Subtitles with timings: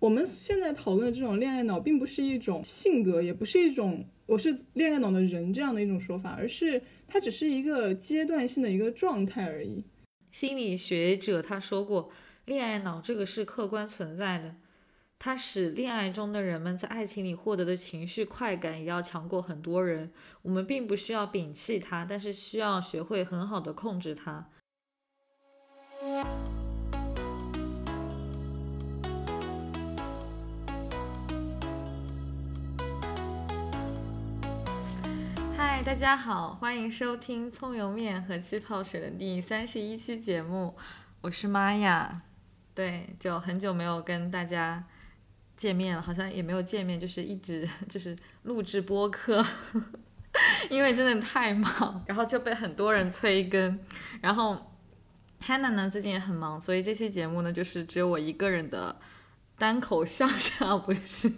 [0.00, 9.84] 我们现在讨论的这种恋爱脑，并不是一种性格，也不是一种我是恋爱脑的人这样的一种说法，而是它只是一个阶段性的一个状态而已。
[10.30, 12.10] 心理学者他说过，
[12.44, 14.54] 恋爱脑这个是客观存在的，
[15.18, 20.12] 它使恋爱中的人们在爱情里获得的情绪快感也要强过很多人。
[20.42, 24.48] 我们并不需要摒弃它，但是需要学会很好的控制它。
[35.70, 40.74] 嗨，大家好，欢迎收听葱油面和气泡水的第三十一期节目，
[41.20, 42.10] 我是玛雅。
[42.74, 44.82] 对，就很久没有跟大家
[45.58, 49.44] 见面了，好像也没有见面，就是一直就是录制播客，
[50.70, 53.78] 因为真的太忙，然后就被很多人催更，
[54.22, 54.72] 然后
[55.42, 58.98] Hannah 呢最近也很忙，所以这期节目呢就是只有我一个人的
[59.58, 61.30] 单口相声，不是。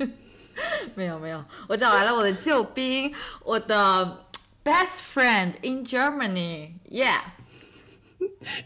[0.95, 4.27] 没有没有，我找来了我的救兵，我的
[4.65, 7.21] best friend in Germany，yeah。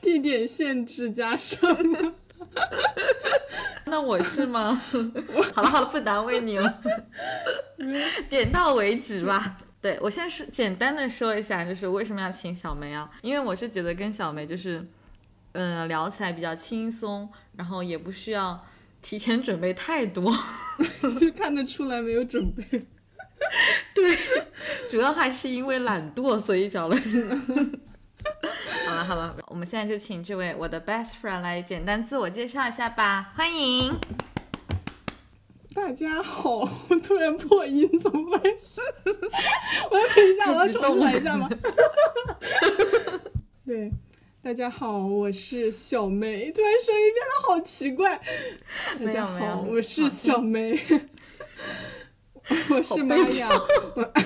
[0.02, 1.76] 地点限制加上，
[3.84, 4.82] 那我是吗？
[5.54, 6.82] 好了好了，不难为你了，
[8.28, 9.58] 点到为止吧。
[9.80, 13.08] 对我先说简单的说一下，就是为什么要请小梅啊？
[13.22, 14.84] 因为我是觉得跟小梅就是，
[15.52, 18.60] 嗯，聊起来比较轻松，然后也不需要。
[19.04, 20.34] 提前准备太多，
[21.20, 22.64] 是看得出来没有准备。
[23.94, 24.18] 对，
[24.90, 26.96] 主要还是因为懒惰，所以找了。
[28.88, 33.94] 好了好了，我们现在就请这位我的 best friend 来简单自我介绍一下吧，欢迎。
[35.74, 36.66] 大家好，
[37.06, 38.80] 突然破音怎么回事？
[39.90, 41.50] 我要等一下，我要重新来一下吗？
[43.66, 43.92] 对。
[44.44, 46.52] 大家好，我是小梅。
[46.52, 48.20] 突然声音变得好奇怪。
[49.02, 50.78] 大家好，我是小梅。
[52.68, 53.48] 我是玛雅，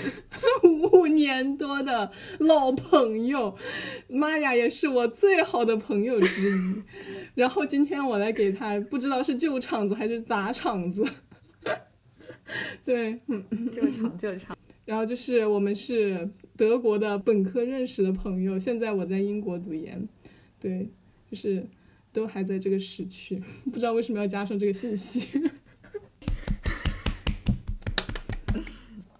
[0.90, 3.56] 五年多的老朋友，
[4.08, 6.82] 玛雅也是我最好的朋友之一。
[7.36, 11.06] 然后今天我来给他，不知道是救场子还是砸场子。
[12.84, 13.20] 对，
[13.72, 14.58] 救场救场。
[14.84, 16.28] 然后就是我们是。
[16.58, 20.08] 德国的本科认识的朋友，现在我在英国读研，
[20.58, 20.90] 对，
[21.30, 21.64] 就是
[22.12, 25.28] 都还在这个时区， 不知道为什么要加上这个信息。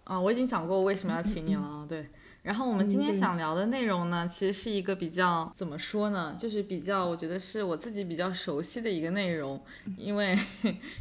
[0.03, 2.09] 啊，我已经讲过我为什么要请你了啊， 对。
[2.43, 9.63] 然后我们今天想聊的内容呢，其实是一个比较怎么说呢，就是比较我觉得是我自己比较熟悉的一个内容，
[9.97, 10.37] 因为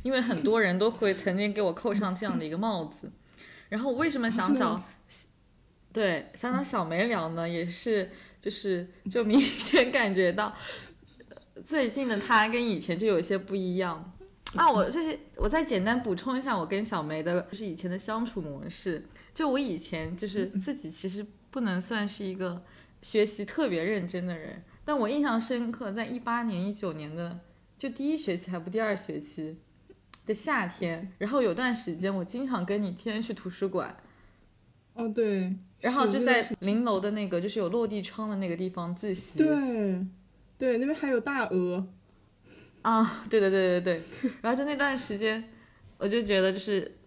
[0.03, 3.12] 因为很多人都会曾经给我扣上这样的一个帽子。
[3.70, 4.80] 然后我为什么想找？
[5.97, 8.08] 对，想找小梅聊呢，也是，
[8.40, 10.56] 就是就明显感觉到，
[11.66, 14.13] 最近的她跟以前就有些不一样
[14.56, 14.72] 啊。
[14.72, 19.03] 我就是我再简单补充一下，我跟小梅的就是以前的相处模式。
[19.34, 22.64] 就我以前就是自己其实不能算是一个
[23.02, 27.40] 学习特别认真的人，但我印象深刻，在一八年、一九年的
[27.75, 29.58] 就第一学期还不第二学期
[30.28, 33.97] 的夏天，然后有段时间我经常跟你天天去图书馆。
[34.97, 35.56] 哦，对。
[35.80, 39.38] 然后就在零楼的那个，就是有落地窗的那个地方自习。
[39.38, 39.47] 对，
[40.58, 41.88] 对，那边还有大鹅。
[42.81, 44.31] 啊，对对对对对。
[44.41, 45.44] 然后就那段时间，
[46.00, 46.97] 我就觉得就是，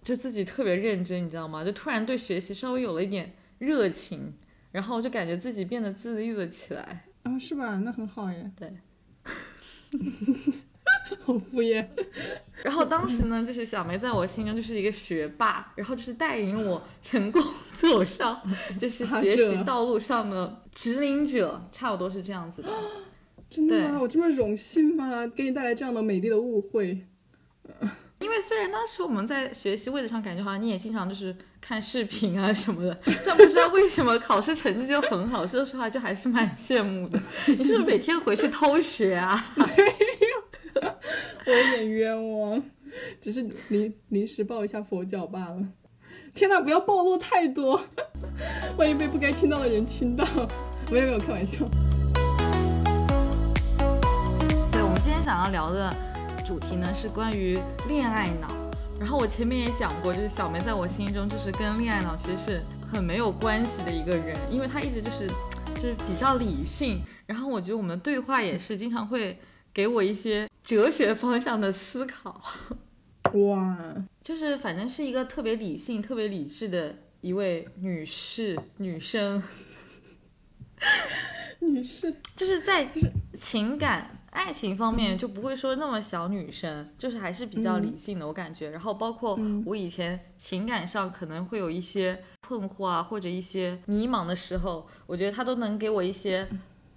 [0.00, 1.64] 就自己特别认真，你知道吗？
[1.64, 4.34] 就突然对学习稍微有了一点热情，
[4.70, 7.06] 然后就感觉自己变得自律了起来。
[7.24, 7.78] 啊，是吧？
[7.78, 8.50] 那很好耶。
[8.56, 8.72] 对。
[11.24, 11.86] 好敷衍。
[12.62, 17.42] 然后当时呢，就是小梅在我心中就是一个学霸，然后就是带领我成功
[17.80, 18.40] 走上
[18.80, 22.68] 就是学习道路上的指引者，差不多是这样子的。
[23.50, 23.98] 真的吗？
[24.00, 25.26] 我这么荣幸吗？
[25.34, 27.06] 给你带来这样的美丽的误会。
[28.20, 32.96] 因为虽然当时我们在学习位置上感觉好像你也经常就是看视频啊什么的，
[33.26, 35.44] 但不知道为什么考试成绩就很好。
[35.44, 37.20] 说实话，就还是蛮羡慕的。
[37.48, 39.52] 你是不是每天回去偷学啊？
[41.46, 42.62] 我有点冤枉，
[43.20, 45.68] 只是临临时抱一下佛脚罢了。
[46.32, 47.80] 天哪，不要暴露太多，
[48.78, 50.24] 万一被不该听到的人听到。
[50.90, 51.64] 没有没有，开玩笑。
[54.70, 55.94] 对，我们今天想要聊的
[56.46, 57.58] 主题呢是关于
[57.88, 58.48] 恋爱脑。
[59.00, 65.26] 然后我前面也讲过，就是小梅在我心中就是跟恋爱脑其实是很没有关系的一个人，因为她一直就是
[65.74, 67.02] 就是比较理性。
[67.26, 69.36] 然后我觉得我们对话也是经常会。
[69.74, 72.42] 给我一些哲学方向的思考，
[73.32, 79.42] 哇，就是反正是一个特别理性、特别理智的一位女士、女生，
[81.60, 82.86] 女士，就是在
[83.38, 88.70] 情感爱情方面就不会说那么小女生，就是还是比较理性的，我感觉。
[88.70, 96.46] 然后包括我以前情感上可能会有一些困惑啊，或者一些迷茫的时候，我觉得他都能给我一些。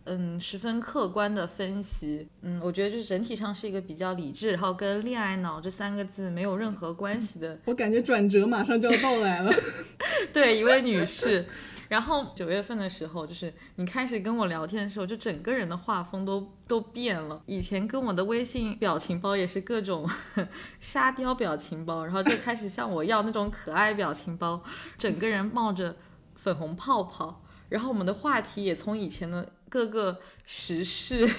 [0.08, 7.58] 嗯，十分客观的分析，嗯，我觉得就是整体上是一个比较理智，然后跟恋爱脑这三个字没有任何关系的。
[7.66, 9.52] 我感觉转折马上就要到来了。
[10.32, 11.44] 对，一位女士，
[11.90, 17.42] 然后九月份的时候，就是你开始跟我聊天的时候，就整个人的画风都都变了。
[17.48, 20.08] 以前跟我的微信表情包也是各种
[20.80, 24.62] 沙雕表情包，然后就开始向我要那种可爱表情包，
[25.00, 25.96] 整个人冒着
[26.36, 27.42] 粉红泡泡。
[27.70, 29.50] 然后我们的话题也从以前的。
[29.76, 31.30] 各个时事，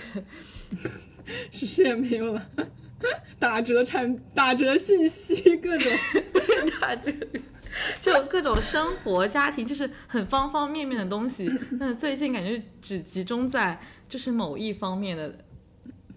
[1.50, 2.50] 时事也没有了，
[3.38, 5.90] 打折产打折信息各种
[6.78, 7.10] 打折，
[7.98, 11.50] 就各种生活家庭，就是很方方面面的东西。
[11.80, 15.38] 但是最近感觉只集中在就是某一方面的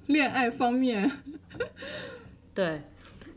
[0.07, 1.09] 恋爱方面，
[2.53, 2.81] 对，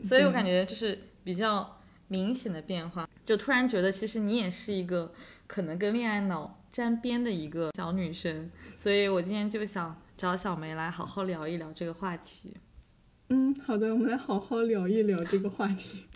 [0.03, 5.13] 所以我感觉就是比较明显的变化，就突然觉得其实你也是一个
[5.47, 6.59] 可能跟恋爱脑。
[6.73, 8.49] 沾边的一个小女生，
[8.83, 12.53] 所以我今天就想找小梅来好好聊一聊这个话题。
[13.29, 16.03] 嗯，好的，我们来好好聊一聊这个话题。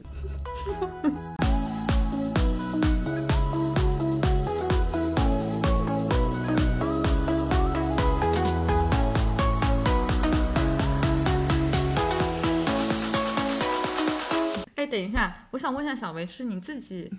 [14.76, 17.10] 哎，等一下，我想问一下小梅，是你自己，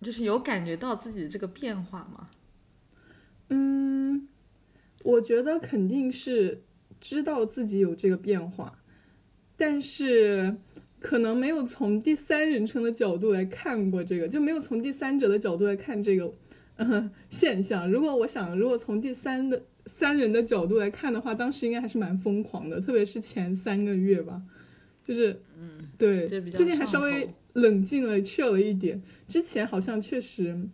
[0.00, 2.30] 就是有感觉到自己的这个变化吗？
[3.50, 4.26] 嗯，
[5.02, 6.62] 我觉得肯定是
[7.00, 8.78] 知道自己有这个变化，
[9.56, 10.56] 但是
[10.98, 16.32] 可能没有从第三人称的角度来看过这个，就没有从第三者的角度来看这个
[16.76, 17.90] 嗯现象。
[17.90, 24.42] 如果我想，如果从第三的三人的角度来看的话，当时应该还是蛮疯狂的，特别是前三个月吧，
[25.04, 29.02] 就是嗯，对，最近还稍微冷静了，chill 了一点。
[29.26, 30.68] 之前好像确实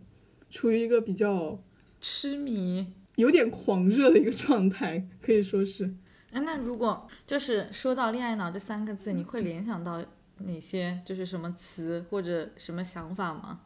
[0.49, 1.63] 处于一个比较。
[1.99, 2.85] 痴迷，
[3.17, 5.95] 有点狂热的一个状态，可以说是。
[6.31, 10.05] 哎，那如果就是说到恋爱脑这三个字，你会联想到
[10.39, 11.01] 哪些？
[11.03, 13.61] 就是什么词或者什么想法吗？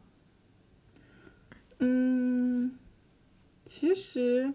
[1.80, 2.78] 嗯，
[3.66, 4.54] 其实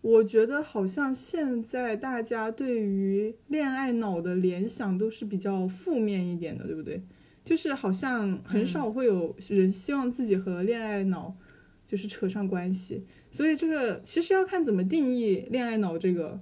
[0.00, 7.02] 我觉得好像现在大家对于恋爱脑的联想都是比较负面一点的，对不对？
[7.44, 11.36] 就是好像很少会有人希望自己和恋爱脑。
[11.92, 16.40] 就是扯上关系，所以这个其实要看怎么定义“恋爱脑”这个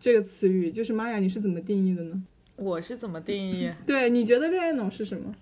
[0.00, 0.72] 这个词语。
[0.72, 2.24] 就是玛雅，你是怎么定义的呢？
[2.56, 3.70] 我是怎么定义？
[3.86, 5.34] 对，你觉得恋爱脑是什么？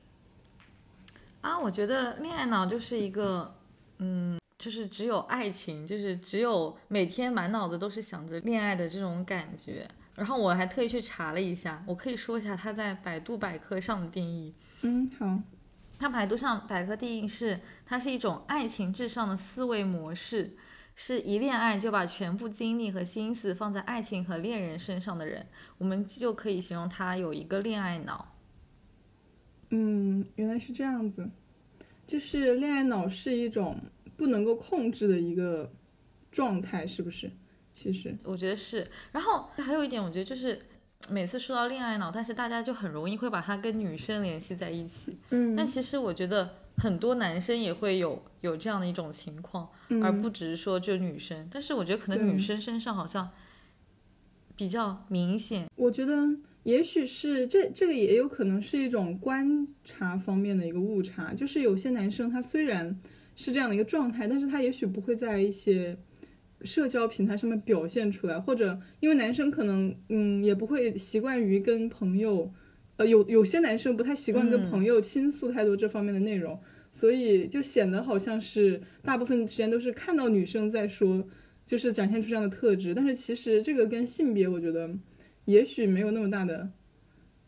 [1.41, 3.55] 啊，我觉得恋爱脑就是一个，
[3.99, 9.87] 嗯，就是只有爱情，就是只有每天满脑子都是想着恋爱的这种感觉。
[10.17, 14.53] 然后我还特意去查了一下，我可以说一下它在百度百科上的定义。
[14.81, 15.39] 嗯，好。
[16.03, 20.57] 它百度上百科定义是，它是一种爱情至上的思维模式，
[20.97, 25.47] 是一恋爱就把全部精力和心思放在爱情和恋人身上的人，
[25.79, 28.35] 我们就可以形容他有一个恋爱脑。
[29.71, 31.31] 嗯，原来是这样子，
[32.05, 33.79] 就是恋爱脑是一种
[34.17, 35.73] 不能够控制的一个
[36.33, 37.31] 状态，是不是？
[37.73, 38.85] 其实我觉得是。
[39.13, 40.59] 然后还有一点，我觉得就是。
[41.09, 45.19] 每次说到恋爱脑，但是大家就很容易会把它跟女生联系在一起。
[45.31, 49.69] 嗯，但其实我觉得很多男生也会有有这样的一种情况，
[50.03, 51.49] 而不只是说就女生。
[51.51, 53.29] 但是我觉得可能女生身上好像
[54.57, 55.67] 比较明显。
[55.77, 56.15] 我觉得
[56.63, 62.99] 也许是这这个也有可能是一种观察方面的一个误差，就是有些男生他虽然
[63.35, 65.99] 是这样的一个状态，但是他也许不会在一些。
[66.65, 72.53] 社交平台上面表现出来，或者因为男生可能嗯也不会习惯于跟朋友，
[72.97, 81.27] 呃有有些男生不太习惯跟朋友倾诉太多这方面的内容，所以就显得好像是大部分时间都是看到女生在说，
[81.65, 82.95] 就是展现出这样的特质。
[82.95, 84.91] 但是其实这个跟性别我觉得
[85.47, 86.71] 也许没有那么大的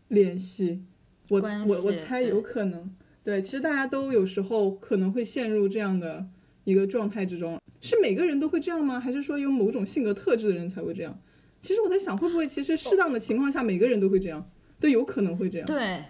[0.09, 0.83] 联系，
[1.28, 6.26] 我我我猜有可能对，其实大家都有时候可能会陷入这样的。
[6.64, 8.99] 一个状态之中，是每个人都会这样吗？
[8.99, 11.18] 还是说有某种性格特质的人才会这样？
[11.61, 15.66] 其实我在想，会不会其实适当的情况下，每个人都会这样，都有可能会这样。
[15.66, 16.04] 对，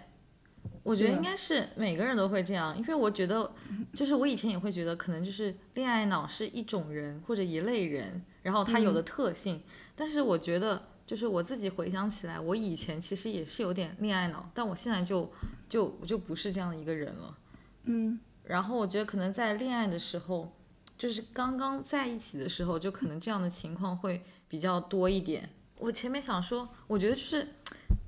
[0.83, 3.49] 我觉得应该是每个人都会这样，因为我觉得，
[3.93, 9.61] 就是我以前也会觉得，可能就是恋爱脑是一种人或者一类人，然后他有的特性。
[9.95, 15.31] 但是我觉得，就是我自己回想起来，我以前其实也是有点恋爱脑，但我现在就
[15.69, 17.37] 就我就不是这样的一个人了。
[17.85, 18.19] 嗯。
[18.45, 20.55] 然后我觉得可能在恋爱的时候，
[20.97, 25.49] 就是刚刚在一起的时候，就可能这样的情况会比较多一点。
[25.77, 27.47] 我前面想说，我觉得就是，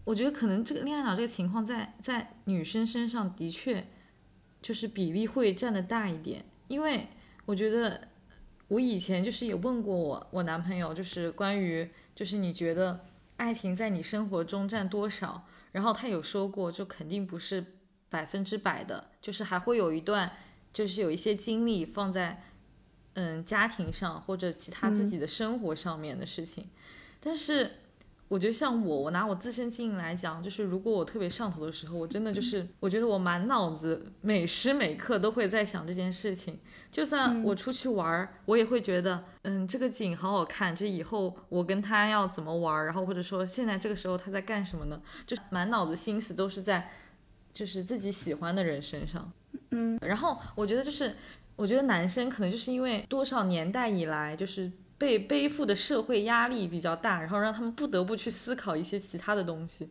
[0.06, 3.86] 我觉得可能这个恋爱脑这个情况在在女生身上的确
[4.62, 7.08] 就是比例会占的大一点，因为
[7.46, 8.08] 我觉得
[8.70, 13.06] 我以前就是也问过我我男朋友，就是关于就是你觉得
[13.38, 17.64] 爱情在你生活中占多少，然后他有说过，就肯定不是
[18.10, 20.32] 百分之百的，就是还会有一段
[20.74, 22.44] 就是有一些精力放在
[23.14, 26.68] 嗯家庭上或者其他自己的生活上面的事情。
[27.20, 27.72] 但是，
[28.28, 36.60] 我觉得像我，我拿我自身经历来讲，就是如果我特别上头的时候，我真的就是，我觉得我满脑子每时每刻都会在想这件事情。
[36.92, 45.02] 就算我出去玩儿，我也会觉得，嗯，这个景好好看，这以后我跟他要怎么玩儿，然后或者说现在这个时候他在干什么呢？
[45.26, 46.92] 就满脑子心思都是在，
[47.58, 49.32] 就是自己喜欢的人身上。
[49.72, 51.16] 嗯，然后我觉得就是，
[51.56, 54.72] 我觉得男生可能就是因为多少年代以来就是。
[55.00, 59.88] 被背负的社会压力比较大，然后让他们不得不去思考一些其他的东西，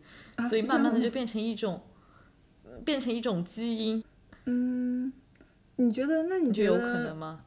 [0.49, 1.80] 所以慢慢的就变成一种，
[2.85, 4.02] 变成一种基因。
[4.46, 5.12] 嗯，
[5.76, 6.25] 你觉得？
[6.25, 7.44] 那你觉得有可能吗？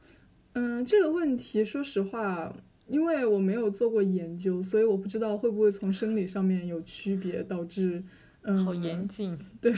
[0.53, 2.55] 嗯，这个问题，说实话，
[2.87, 8.01] 因为我没有做过研究，所以我不知道会不会从生理上面有区别，导致
[8.43, 9.37] 嗯，好严谨。
[9.61, 9.73] 对，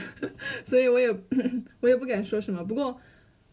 [0.64, 1.08] 所以我也
[1.80, 2.64] 我也不敢说什么。
[2.64, 2.98] 不过，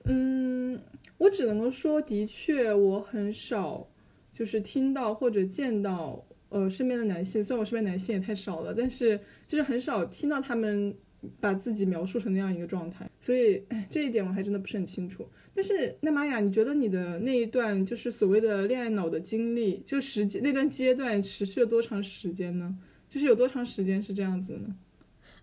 [0.06, 0.80] 嗯，
[1.18, 3.88] 我只能够说，的确，我很少。
[4.32, 10.96] 就是听到或者见到，呃，身边的男性，虽然我身边男性也太少了，但是就是很少听到他们
[11.42, 15.28] 把自己描述成那样一个状态，所以，哎，这一点我还真的不是很清楚。
[15.54, 22.78] 但是，那玛雅，你觉得你的那一段就是所谓的恋爱脑的经历，就时间那段阶段持续了多长时间呢？
[23.10, 24.76] 就是有多长时间是这样子的呢？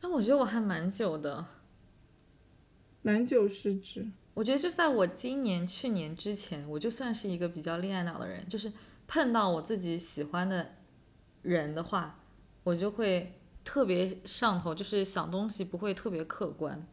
[0.06, 1.44] 哎，我觉得我还蛮久的，
[3.02, 4.06] 蛮久是指？
[4.34, 8.72] 我觉得就在我今年、去年之前，我就算是一个比较恋爱脑的人，就是
[9.08, 10.76] 碰到我自己喜欢的
[11.42, 12.20] 人的话，
[12.62, 16.86] 我就会特别上头，就是想东西不会特别客观。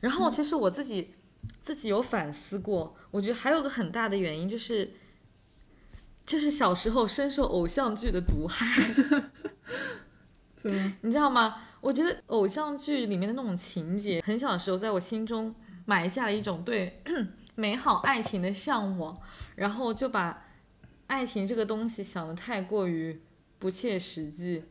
[0.00, 1.16] 然后其实我自己
[1.60, 4.92] 自己有反思过，我觉得还有个很大的原因就是，
[6.24, 8.94] 就是小时候深受偶像剧的毒害。
[10.54, 11.56] 怎么你知道吗？
[11.82, 15.54] 我觉得偶像剧里面的那种情节，很小的时候在我心中。
[15.84, 17.02] 埋下了一种对
[17.56, 19.20] 美好爱情的向往，
[19.56, 20.46] 然后就把
[21.08, 23.20] 爱情这个东西想的太过于
[23.58, 24.62] 不切实际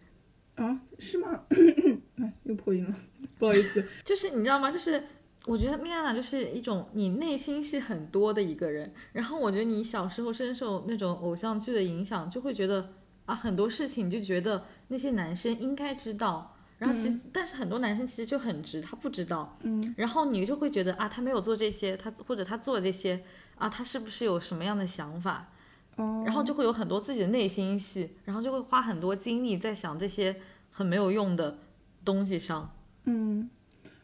[0.56, 0.80] 啊？
[0.98, 1.44] 是吗？
[2.44, 2.96] 又破音了，
[3.38, 3.86] 不好意思。
[4.06, 4.72] 就是你知道吗？
[4.72, 5.04] 就是
[5.48, 12.94] 我觉得恋爱脑就是一种你内心戏很多的一个人，然后我觉得你小时候深受那种偶像剧的影响，就会觉得
[13.26, 16.56] 啊很多事情就觉得那些男生应该知道。
[16.82, 19.56] 然后其实，但是很多男生其实就很直，他不知道。
[19.62, 19.94] 嗯。
[19.96, 23.24] 然后你就会觉得啊，他没有做这些，他或者他做了这些
[23.54, 25.48] 啊，他是不是有什么样的想法？
[25.98, 26.24] 哦。
[26.26, 30.36] 然后就会有很多自己的内心戏，然后就会花很多精力在想这些
[30.72, 31.60] 很没有用的
[32.04, 32.76] 东西上。
[33.04, 33.48] 嗯，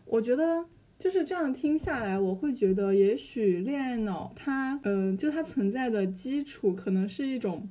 [0.06, 0.64] 我觉得
[1.00, 7.68] 就是这样听下来，我会觉得也许恋爱脑它，嗯，就它存在的基础可能是一种，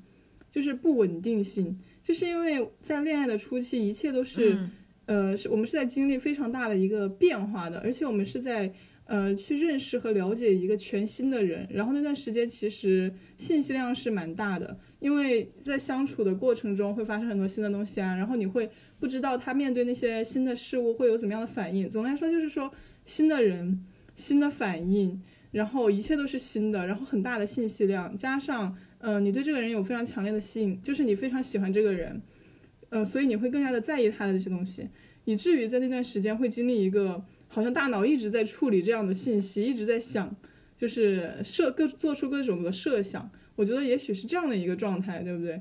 [0.50, 4.68] 就是不稳定性，就是因为在恋爱的初期，一切都是。
[5.06, 8.72] 呃，是我们是在经历非常大的一个变化的，而且我们是在
[9.06, 21.88] 呃去认识和了解一个全新的人，然后那段时间其实信息量是蛮大的，因为在相处的过程中会发生很多新的东西啊，然后你会不知道他面对那些新的事物会有怎么样的反应。
[21.88, 22.70] 总的来说就是说
[23.04, 23.84] 新的人、
[24.16, 25.22] 新的反应，
[25.52, 32.20] 然后一切都是新的，然后很大的信息量，加上呃你对这个人有非常强烈的吸引，就是你非常喜欢这个人。
[32.90, 34.88] 呃，所以你会更加的在意他的这些东西，
[35.24, 40.34] 以至于在那段时间会经历一个好像大脑一直在处理这样的信息，一直在想，
[40.76, 43.30] 就是设各做出各种的设想。
[43.56, 45.60] 我觉得也许是这样的一个状态，对不对？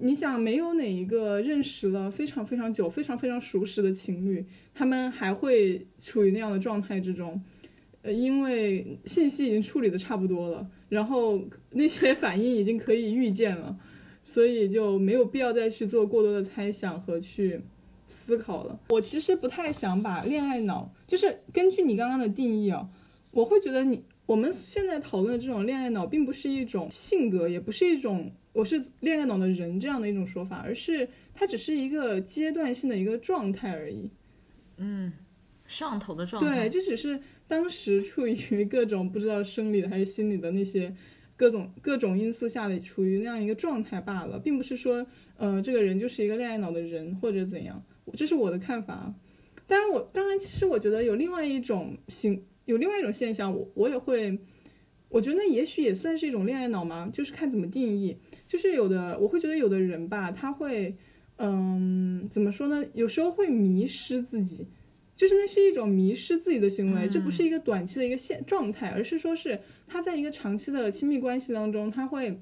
[0.00, 7.42] 你想，没有哪一个认识了非常非常久、非常非常熟识的情侣，他们还会处于那样的状态之中？
[8.00, 13.78] 呃，因为信息已经处理的差不多了，然后那些反应已经可以预见了。
[14.24, 17.60] 所以就没有必要再去做过多的猜想和去
[18.06, 18.78] 思考了。
[18.90, 22.88] 我其实不太想把恋爱脑，就是根据你刚刚的定义啊，
[23.32, 34.10] 我会觉得你我们现在讨论的这种恋爱脑，并不是一种性格，也不是一种我是恋爱脑的人这样的一种说法，而是它只是一个阶段性的一个状态而已。
[34.76, 35.12] 嗯，
[35.66, 36.68] 上头的状态。
[36.68, 40.94] 对，这只是当时处于各种不知道生理的还是心理的那些。
[41.36, 47.82] 各种各种因素下的处于那样一个状态罢了，并不是说，呃，这个人就是一个恋爱脑的人或者怎样，
[48.14, 49.14] 这是我的看法。
[49.66, 54.38] 当然，我当然其实我觉得有另外一种形，有另外一种现象，我我也会，
[55.08, 58.16] 我觉得那也许也算是一种恋爱脑嘛，就是看怎么定义。
[58.46, 60.94] 就是有的我会觉得有的人吧，他会，
[61.38, 62.84] 嗯，怎么说呢？
[62.92, 64.66] 有时候会迷失自己，
[65.14, 72.38] 就是那是一种迷失自己的行为，这不是一个短期的一个现状态，而是说是他在一个长期的亲密关系当中，他会，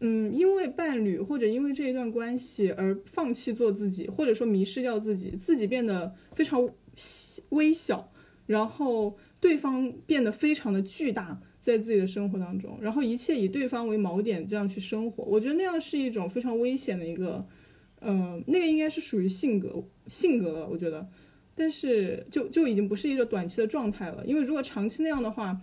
[0.00, 6.68] 嗯，因为伴侣或者因为这一段关系而放弃做自己，或者说迷失掉自己，自己变得非常
[7.50, 8.12] 微小，
[8.46, 11.40] 然后对方变得非常的巨大。
[11.60, 17.46] 在自己的生活当中，然后一切以对方为锚点，这样去生活，我觉得那样是一种非常危险的一个，
[18.00, 21.06] 呃，那个应该是属于性格性格了，我觉得，
[21.58, 25.60] 但是就就已经不是一个短期的状态了，因为如果长期那样的话，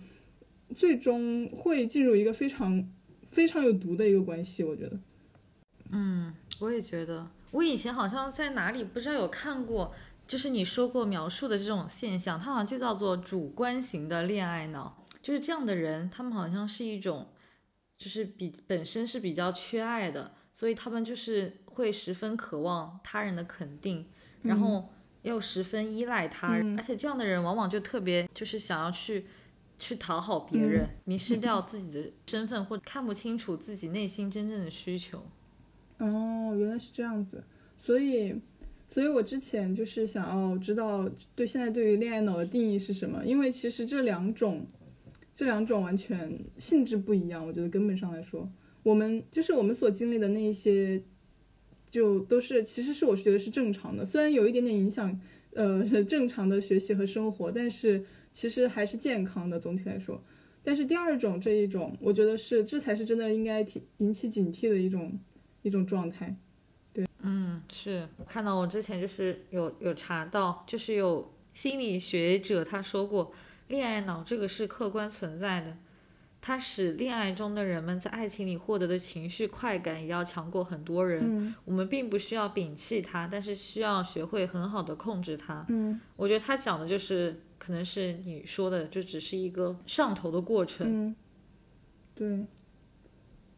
[0.76, 2.86] 最终会进入一个非常
[3.24, 4.98] 非常有毒的一个关系，我觉得。
[5.90, 9.94] 嗯，我也觉得，我以前好像在哪里不知道有看过，
[10.26, 15.02] 就是你说过描述的这种现象，它好像就叫做主观型的恋爱脑。
[15.22, 17.26] 就是这样的人，他们好像是一种，
[17.98, 24.06] 就是比本身是比较缺爱的，所以他们就是会十分渴望他人的肯定，
[24.42, 24.88] 然后
[25.26, 29.26] 又十分依赖他人，而且这样的人往往就特别就是想要去
[29.78, 35.18] 去讨好别人，迷失掉自己的身份或看不清楚自己内心真正的需求。
[35.98, 37.44] 哦，原来是这样子，
[37.78, 38.40] 所以，
[38.88, 44.66] 所以我之前就是想要知道对现在对于恋爱脑的定义是什么，因为其实这两种。
[45.38, 48.50] 这两种完全性质不一样，我觉得根本上来说，
[48.82, 50.98] 我们就是我们所经历的那一些，
[51.96, 55.18] 就都是其实是我觉得是正常的，虽然有一点点影响，
[55.54, 60.22] 呃， 正常的学习和生活，但是其实还是健康的总体来说。
[60.62, 65.18] 但是第二种这一种，我觉得是这才是真的应该提引起警惕的一种
[65.62, 66.36] 一种状态。
[66.92, 73.32] 对，嗯，是我看到我之前就是有有查到，就是有心理学者他说过。
[73.68, 75.76] 恋爱脑这个是客观存在的，
[76.46, 81.52] 它使恋爱中的人们在爱情里获得的情绪快感也要强过很多人。
[81.64, 85.66] 我们并不需要摒弃它，但是需要学会很好的控制它。
[85.70, 90.86] 嗯，我觉得他讲的就是可能是你说的，就只是一个上头的过程。
[90.88, 91.16] 嗯，
[92.14, 92.46] 对，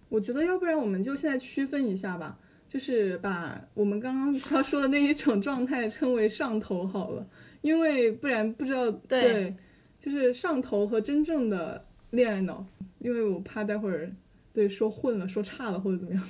[0.08, 7.26] 我觉得要不然我们就现在区分一下吧，就是把我们刚刚他说的那一种状态称为上头好了，
[7.60, 9.54] 因为不然不知道对。
[10.00, 12.64] 就是上头和真正的恋爱脑，
[12.98, 14.12] 因为我怕待会儿
[14.52, 16.28] 对说混了、说差了或者怎么样。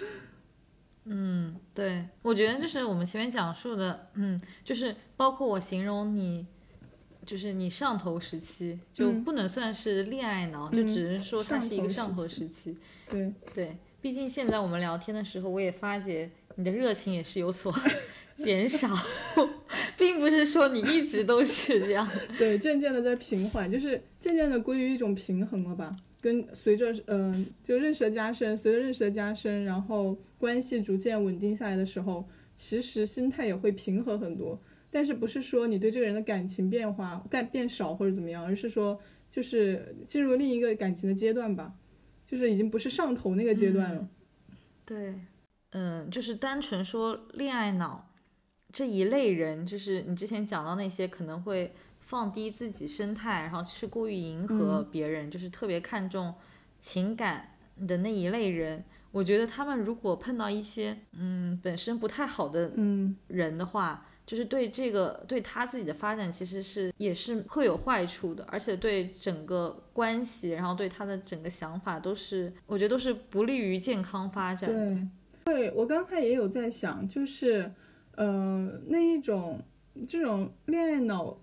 [1.10, 6.46] 嗯，对，我觉得就是我们前面讲述的，嗯，就是包括我形容你，
[7.24, 12.76] 就是你上头时期，就不能算是恋爱脑，就只是说它是一个上头时期。
[13.08, 17.74] 对对，毕竟现在我们聊天的时候，我也发觉你的热情也是有所。
[18.38, 18.88] 减少，
[19.98, 22.08] 并不是说你一直都是这样。
[22.38, 25.96] 对，渐渐的在平缓，就是渐渐的归于一种平衡了吧？
[26.20, 34.60] 跟随着嗯，就认识的加深，随着认识的加深，然后关系逐渐稳定下来的时候，其实心态也会平和很多。
[34.90, 38.98] 但是不是说你对这个人的感情变化变变少或者怎么样，而是说
[39.30, 41.74] 就是进入另一个感情的阶段吧，
[42.26, 44.08] 就是已经不是上头那个阶段了。
[44.84, 45.14] 对，
[45.70, 48.07] 嗯，就是单纯说恋爱脑。
[48.72, 56.34] 这一类人，就是你之前讲到那些可能会放低自己生态，然后去故意迎合别人，就是特别看重
[56.80, 58.84] 情感的那一类人。
[59.10, 74.70] 我觉得他们如果碰到一些嗯本身不太好的嗯人的话，就是对这个对他自己的发展其实是也是会有坏处的，而且对整个关系，然后对他的整个想法都是，我觉得都是不利于健康发展。
[75.44, 77.72] 对，对我刚才也有在想，就是。
[78.18, 79.62] 呃，那一种
[80.08, 81.40] 这种恋爱脑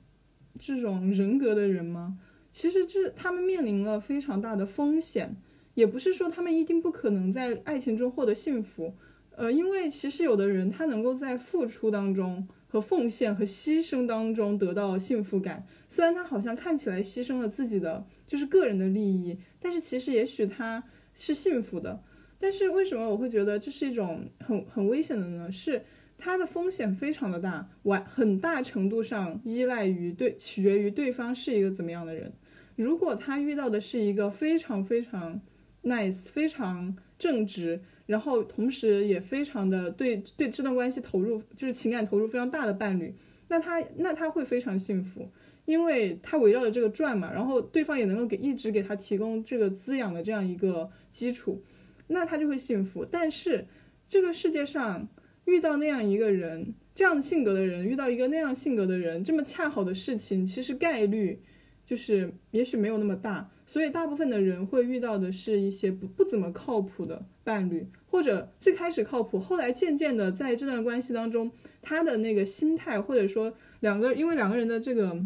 [0.60, 2.20] 这种人格的人吗？
[2.52, 5.38] 其实这他们面临了非常大的风险，
[5.76, 8.94] 也不是说他们一定不可能在爱情中获得幸福。
[9.38, 20.84] 呃，因为其实有的人他能够在付出当中和奉献和牺牲当中得到幸福感，虽然他好像看起来牺牲了自己的就是个人的利益，但是其实也许他
[21.14, 22.04] 是幸福的。
[22.38, 25.50] 但是为什么我会觉得这是一种很很危险的呢？
[25.50, 25.86] 是。
[26.18, 32.34] 它的风险非常的大，完很大程度上依赖于对取决于对方是一个怎么样的人。
[32.76, 35.40] 如果他遇到的是一个非常非常
[35.84, 43.14] nice、非常正直，然后同时也非常的对对这段关系投入，就是情感投入非常大的伴侣，
[43.50, 45.30] 那他那他会非常幸福，
[45.66, 51.62] 因为他围绕着这个转嘛，然后对方也能够给一直给他提供这个滋养的这样一个基础，
[52.08, 53.06] 那他就会幸福。
[53.06, 53.68] 但是
[54.08, 55.08] 这个世界上。
[55.46, 61.42] 遇到那样一个人，这样性格的人，遇到一个那样性格的人，这么恰好的事情，其实概率
[61.86, 63.50] 就是也许没有那么大。
[63.68, 75.20] 所以大部分的人会遇到的是一些不不怎么靠谱的伴侣，或者最开始靠谱，后来渐渐的在这段关系当中，他的那个心态，或者说两个因为两个人的这个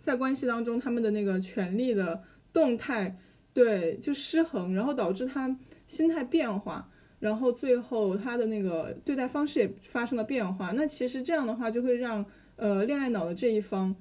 [0.00, 3.18] 在关系当中他们的那个权利的动态，
[3.52, 5.56] 对，就失衡，然后导致他
[5.88, 6.88] 心态变化。
[7.24, 12.22] 然后最后他的那个对待方式也发生了变化，那其实这样的话就会让
[12.56, 13.96] 呃恋爱脑的这一方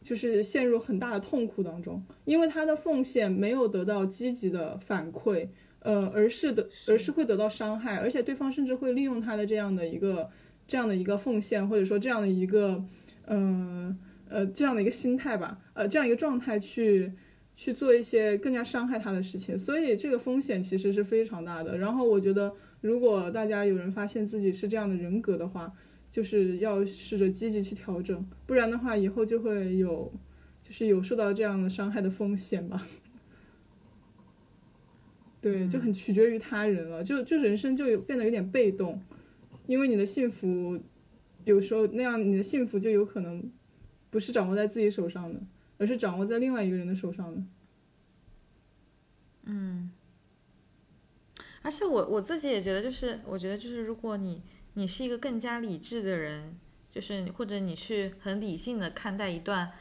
[0.00, 5.48] 就是陷入很大的痛苦当中，因为他的奉献没有得到积极的反馈，
[5.80, 10.30] 呃，而是的而是会得到伤害，而且对方甚至会利用他的这样的一个
[10.68, 12.80] 这样的一个奉献，或者说这样的一个
[13.26, 17.12] 嗯呃这样的一个心态吧，呃这样一个状态去。
[17.58, 21.76] 去做一些更加伤害他的事情，所以这个风险其实是非常大的。
[21.76, 25.72] 然后我觉得，如果大家有人发现自己是这样的人格的话，
[26.12, 30.12] 就是要试着积极去调整，不然的话，以后就会有，
[30.62, 32.86] 就是有受到这样的伤害的风险吧。
[35.40, 39.02] 对，就很取决于他人了，就就人生就有变得有点被动，
[39.66, 40.78] 因为你的幸福，
[41.44, 43.50] 有时候那样你的幸福就有可能
[44.10, 45.40] 不是掌握在自己手上的。
[45.78, 47.42] 而是掌握在另外一个人的手上的。
[49.44, 49.90] 嗯，
[51.62, 54.42] 而且我我自己也觉得，就是我觉得，就是如果你
[54.74, 56.58] 你是一个更加理智的人，
[56.90, 59.72] 就是或者你去很理性的看待一段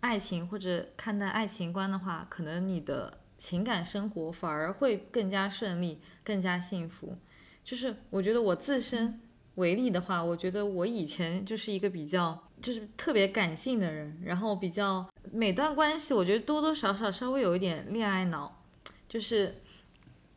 [0.00, 7.16] 爱情或者看待爱情观的话，可能你的情感生活反而会更加顺利，更加幸福。
[7.62, 9.20] 就是我觉得我自身
[9.54, 12.50] 为例的话，我觉得我以前就是一个比较。
[12.64, 18.62] 就是特别感性的人，然后比较每段关系，我觉得多多少少稍微有一点恋爱脑，
[19.06, 19.56] 就是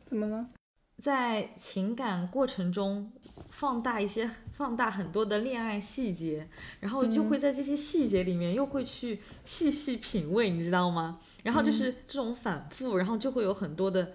[0.04, 0.46] 怎么了？
[1.02, 3.10] 在情感过程中
[3.48, 6.46] 放大一些、放大很多的恋爱细节，
[6.80, 11.18] 然后就会在这些细节里面又会去细细品味，你知道吗？
[11.44, 14.12] 然后就是这种反复，然后就会有很多的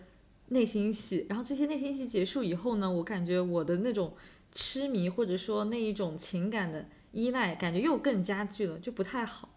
[0.49, 4.13] 内心戏，然后这些内心戏结束以后呢，我感觉我的那种
[4.53, 6.85] 痴迷或者说那一种情感的。
[7.13, 9.47] 依赖感觉又更加剧了，就不太好。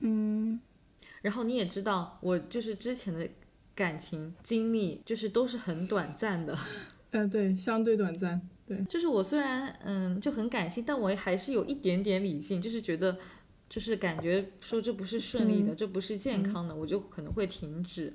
[0.00, 0.60] 嗯，
[1.22, 3.26] 然后你也知道，我就是之前的
[3.74, 6.58] 感情经历，就是都是很短暂的。
[7.12, 8.46] 嗯， 对，相对短暂。
[8.66, 13.16] 对，就是我虽然嗯就很感性，但我还是有一点点理性，就是觉得，
[13.68, 18.12] 就是感觉说这不是顺利的，这不是健康的，我就可能会停止。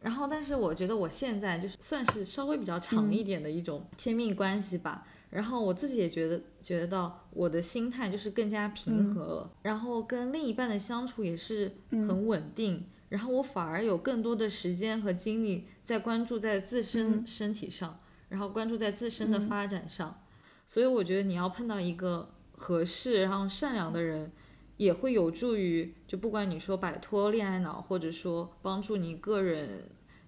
[0.00, 5.06] 然后，但是我觉得我现在就是算是稍微比较长一点的一种亲密关系吧。
[5.30, 20.22] 然后我自己也觉得，觉得到我的心态就是更加平和，然后跟另一半的相处也是很稳定，然后我反而有更多的时间和精力在关注在自身身体上，然后关注在自身的发展上，
[20.66, 24.32] 所以我觉得你要碰到一个合适然后善良的人，
[24.78, 29.84] 也会有助于，就不管你说摆脱恋爱脑，或者说帮助你个人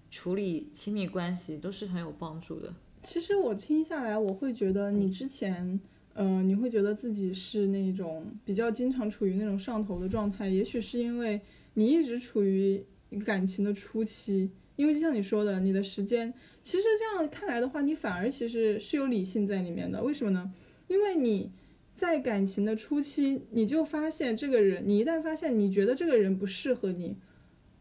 [0.09, 2.73] 处理亲密关系，都是很有帮助的。
[3.03, 5.79] 其实我听下来，我会觉得你之前，
[6.13, 11.39] 嗯，你会觉得自己是那种比较经常处于那种上头的状态，也许是因为
[11.73, 12.83] 你一直处于
[13.25, 20.01] 感情的初期，因为就像你说的，你的时间，其实这样看来的话，你反而其实是有理性在里面的。
[20.01, 20.53] 为什么呢？
[20.87, 21.51] 因为你
[21.93, 27.17] 在感情的初期，你就发现这个人，你一旦发现你觉得这个人不适合你。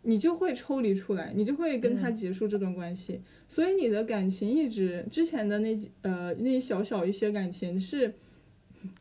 [0.04, 8.12] 你就会抽离出来，你就会跟他结束这段关系，所以你的感情一直之前的那几呃那小小一些感情是，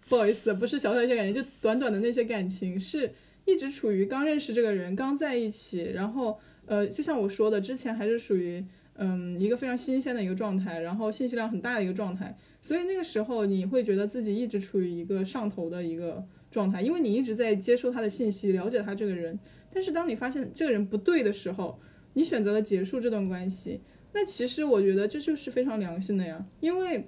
[0.08, 3.12] 不好意思，不是小小一些感情，就短短的那些感情是
[3.46, 6.38] 一直处于刚认识这个人，刚在一起，然后
[6.68, 8.64] 呃就像我说的，之前还是属于
[8.96, 19.40] 嗯一个非常新鲜的一个状态，然后信息量很大的一个状态，所以那个时候你会觉得自己一直处于一个上头的一个状态，因为你一直在接收他的信息，了解他这个人。
[19.74, 21.80] 但是当你发现这个人不对的时候，
[22.14, 23.80] 你选择了结束这段关系，
[24.14, 26.46] 那其实我觉得这就是非常良性的呀。
[26.60, 27.08] 因为，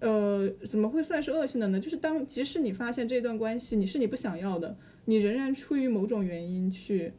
[0.00, 1.80] 呃，怎么会算是恶性的呢？
[1.80, 7.14] 就是当即使你发现这段关系你是你不想要的，你仍然出于某种原因去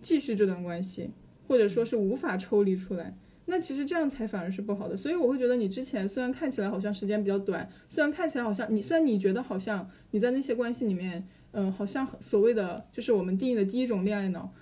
[0.00, 1.10] 继续这段关系，
[1.48, 4.96] 或者说是无法抽离出来，那其实这样才反而是不好的。
[4.96, 11.26] 所以我会觉得你之前虽然看起来好像时间比较短，虽然看起来好像你虽然你觉得好像你在那些关系里面。
[11.52, 14.52] 嗯，好像所谓的就是我们定义的第一种恋爱脑，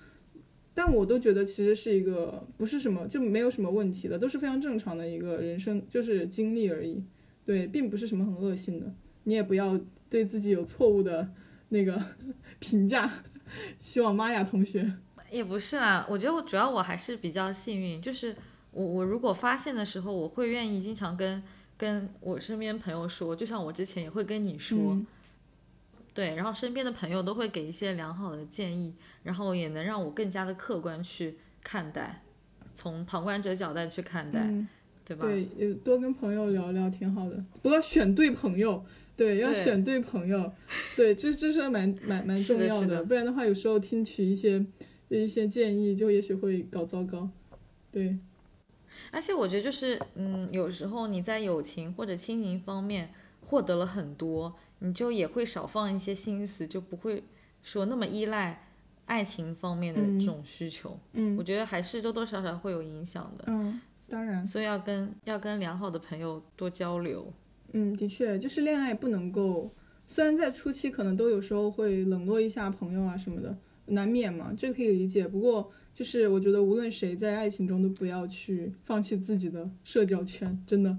[0.73, 7.03] 但我都觉得其实是一个不是什么就没有什么问题的，都是非常正常的一个人生就是经历而已，
[7.45, 8.95] 对，并不是什么很恶性的，
[9.25, 11.29] 你也不要对自己有错误的
[11.71, 12.01] 那个
[12.61, 13.13] 评价。
[13.81, 14.95] 希望玛雅同学
[15.31, 18.35] 也不是啦，我觉得我主要我还是比较幸运，就是
[18.71, 21.43] 我我如果发现的时候，我会愿意经常跟
[21.77, 24.97] 跟我身边朋友说，就像我之前也会跟你说。
[26.17, 32.23] 对，然后身边的朋友都会给一些良好的建议，然后也能让我更加的客观去看待，
[32.75, 34.49] 从旁观者角度去看待，
[35.05, 35.27] 对吧？
[35.27, 38.83] 对，多跟朋友聊聊挺好的，不过选对朋友，
[39.15, 40.51] 对，要选对朋友，
[40.97, 44.65] 对，这这是蛮蛮蛮重要的，不然的话，有时候听取一些
[45.11, 47.29] 一些建议，就也许会搞糟糕，
[47.93, 48.17] 对。
[49.11, 57.23] 而且我觉得就是，嗯，有时候你在友情或者亲情方面获得了很多，你就也会少放一些心思，就不会
[57.63, 58.69] 说那么依赖
[59.07, 60.99] 爱情方面的这种需求。
[61.13, 63.45] 嗯，我觉得还是多多少少会有影响的。
[63.49, 64.47] 嗯，当然。
[64.47, 67.33] 所以要跟要跟良好的朋友多交流。
[67.73, 69.71] 嗯，的确，就是恋爱不能够，
[70.07, 75.27] 虽然在初期可能都有时候会冷落一下朋友啊什么的，难免嘛，这个可以理解。
[75.27, 75.71] 不过。
[75.97, 80.95] 就是我觉得无论谁在爱情中都不要去放弃自己的社交圈，真的，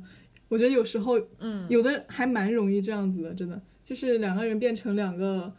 [0.49, 5.53] 我觉得有时候，嗯，有的还蛮容易这样子的，真的，就是两个人变成两个，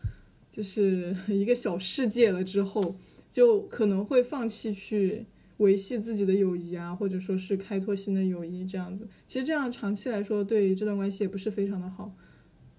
[0.51, 2.97] 就是 一个小世界了之后，
[3.31, 5.27] 就可能会放弃去
[5.59, 9.07] 维系自己的友谊啊，或者说是开拓新的友谊这样子。
[9.27, 12.11] 其实这样长期来说对这段关系也不是非常的好，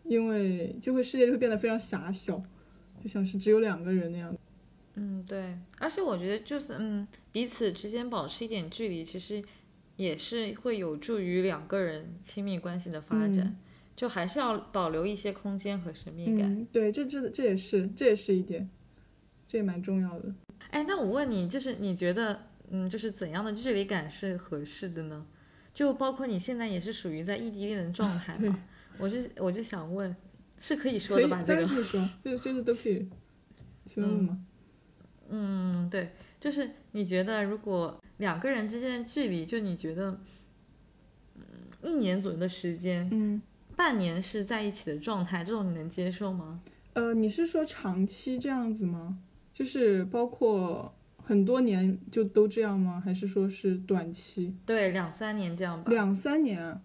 [0.04, 2.42] 因为就会世界就会变得非常狭小，
[3.04, 4.36] 就像是只有两个人那样。
[4.96, 9.42] 嗯，对，而且我觉得就是嗯，彼此之间保持一点距离，其实
[10.00, 13.58] 也是会有助于两个人亲密关系的发展，
[13.98, 16.66] 就还是要保留一些空间和神秘感。
[16.72, 18.70] 对，这这这也是这也是一点，
[19.46, 20.34] 这也蛮重要的。
[20.70, 25.26] 哎，那我问你，就是你觉得嗯，就是怎样的距离感是合适的呢？
[25.74, 28.58] 就包括你现在也是属于在异地恋的状态嘛？
[28.98, 30.16] 我就我就想问，
[30.62, 31.44] 是可以说的吧？
[31.46, 33.06] 这个可以说，就就是都可以，
[33.84, 34.46] 请问吗？
[35.28, 40.20] 嗯，对，就是你觉得如果两个人之间的距离，就你觉得，
[41.36, 41.44] 嗯，
[41.84, 43.42] 一年左右的时间，嗯，
[43.76, 46.62] 半年是在一起的状态，这种你能接受吗？
[46.94, 49.18] 呃，你是说长期这样子吗？
[49.54, 53.02] 就是包括很多年就都这样吗？
[53.04, 54.54] 还是说是短期？
[54.66, 55.90] 对，两三年这样吧。
[55.90, 56.82] 两三年，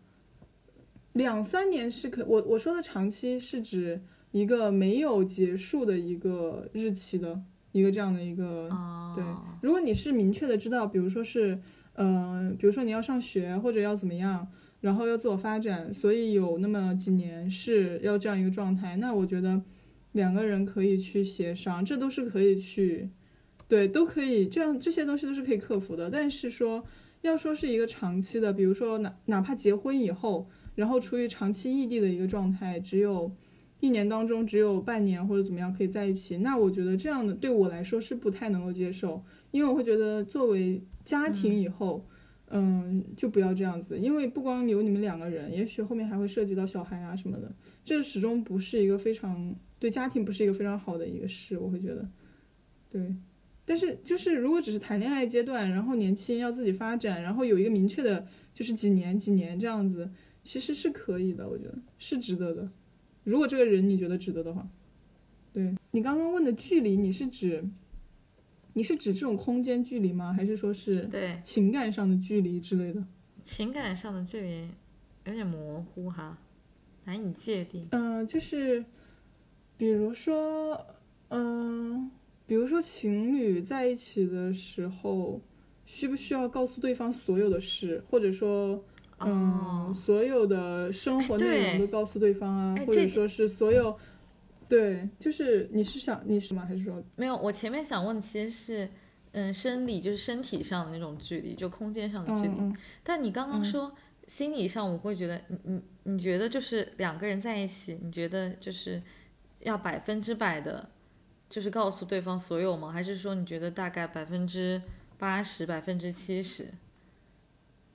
[1.15, 7.43] 两三年是可我我说的长期是指一个没有结束的一个日期的。
[7.75, 8.71] 一个这样的一个
[9.17, 9.25] 对，
[9.61, 11.59] 如果你是明确的知道，比如说是，
[11.95, 14.47] 呃，比如说你要上学或者要怎么样，
[14.81, 19.61] 然后要自我发展，所以有那么几年是要这样一个状态，那我觉得
[20.13, 23.11] 两个人可以去协商，这都是可以去，
[23.67, 26.09] 对，都可以这样，这些东西都是可以克服的。
[26.09, 26.85] 但是说
[27.23, 33.33] 要说是一个长期的，比如说哪哪怕结婚以后，然后处于长期异地的一个状态，只有。
[33.85, 42.03] 一年当中只有半年或者怎么样可以在一起，那我觉得这样的对我来说是不太能够接受，因为我会觉得作为家庭以后，
[42.49, 52.09] 嗯，就不要这样子，因为不光有你们两个人，也许后面还会涉及到小孩啊什么的，这始终不是一个非常对家庭不是一个非常好的一个事，我会觉得，
[52.91, 53.15] 对，
[53.67, 60.11] 但是就是如果只是谈恋爱阶段，然后年轻要自己发展，然后有一个明确的，就是几年几年这样子，
[60.43, 62.71] 其实是可以的，我觉得是值得的。
[63.25, 64.69] 如果这个人你觉得值得的话，
[65.53, 67.65] 对你刚刚问的距离，你是指
[68.75, 70.33] 你是指这种空间距离吗？
[70.33, 73.03] 还是说是对情感上的距离之类的？
[73.45, 74.69] 情感上的距离
[75.25, 76.39] 有点模糊哈，
[77.05, 77.89] 难以界定。
[77.93, 78.85] 嗯，就是
[79.77, 80.87] 比如说，
[81.29, 82.11] 嗯，
[82.47, 85.41] 比如说情侣在一起的时候，
[85.87, 88.85] 需不需要告诉对方所有的事，或者说？
[89.27, 93.99] 嗯，所有的生活内容都告诉对方啊，或者说是所有，
[94.69, 96.65] 对，就是你是想你是吗？
[96.67, 97.37] 还是说没有？
[97.37, 98.89] 我前面想问的其实是，
[99.33, 102.75] 嗯，生理就是身体上的那种距离，就空间上的距离。
[103.03, 103.95] 但你刚刚说
[104.27, 109.03] 心理上，我会觉得，你你你觉得就是两个人在一起，你觉得就是
[109.61, 110.89] 要百分之百的，
[111.49, 112.91] 就是告诉对方所有吗？
[112.91, 114.81] 还是说你觉得大概百分之
[115.19, 116.69] 八十、百分之七十？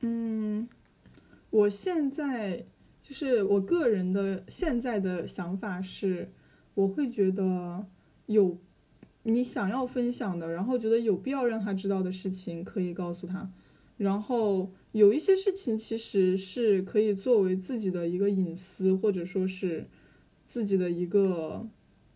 [0.02, 0.68] 嗯。
[1.52, 2.66] 我现在
[3.02, 6.32] 就是我个人的现在的想法是，
[6.76, 7.88] 我会觉得
[8.28, 8.58] 有
[9.24, 13.52] 你想要分享的，然后觉得有必要让他知道的事情可以告诉他，
[13.98, 19.88] 然后有一些事情其实是可以作为自己的一个隐私，或者说是
[20.46, 21.68] 自己的一个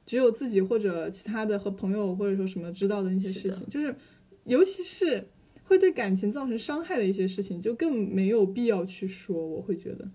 [0.06, 3.96] 只有自己或者其他的和朋友或者说什么知道的那些事情，就是
[4.44, 5.28] 尤其是。
[5.64, 9.46] 会对感情造成伤害的一些事情，就更没有必要去说。
[9.46, 10.10] 我会觉得，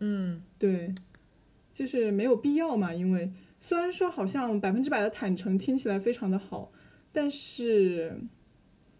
[0.00, 0.94] 嗯，对，
[1.72, 2.92] 就是没有必要嘛。
[2.92, 6.72] 因为虽然说好像百分之百的坦诚听起来非常的好，
[7.12, 8.18] 但是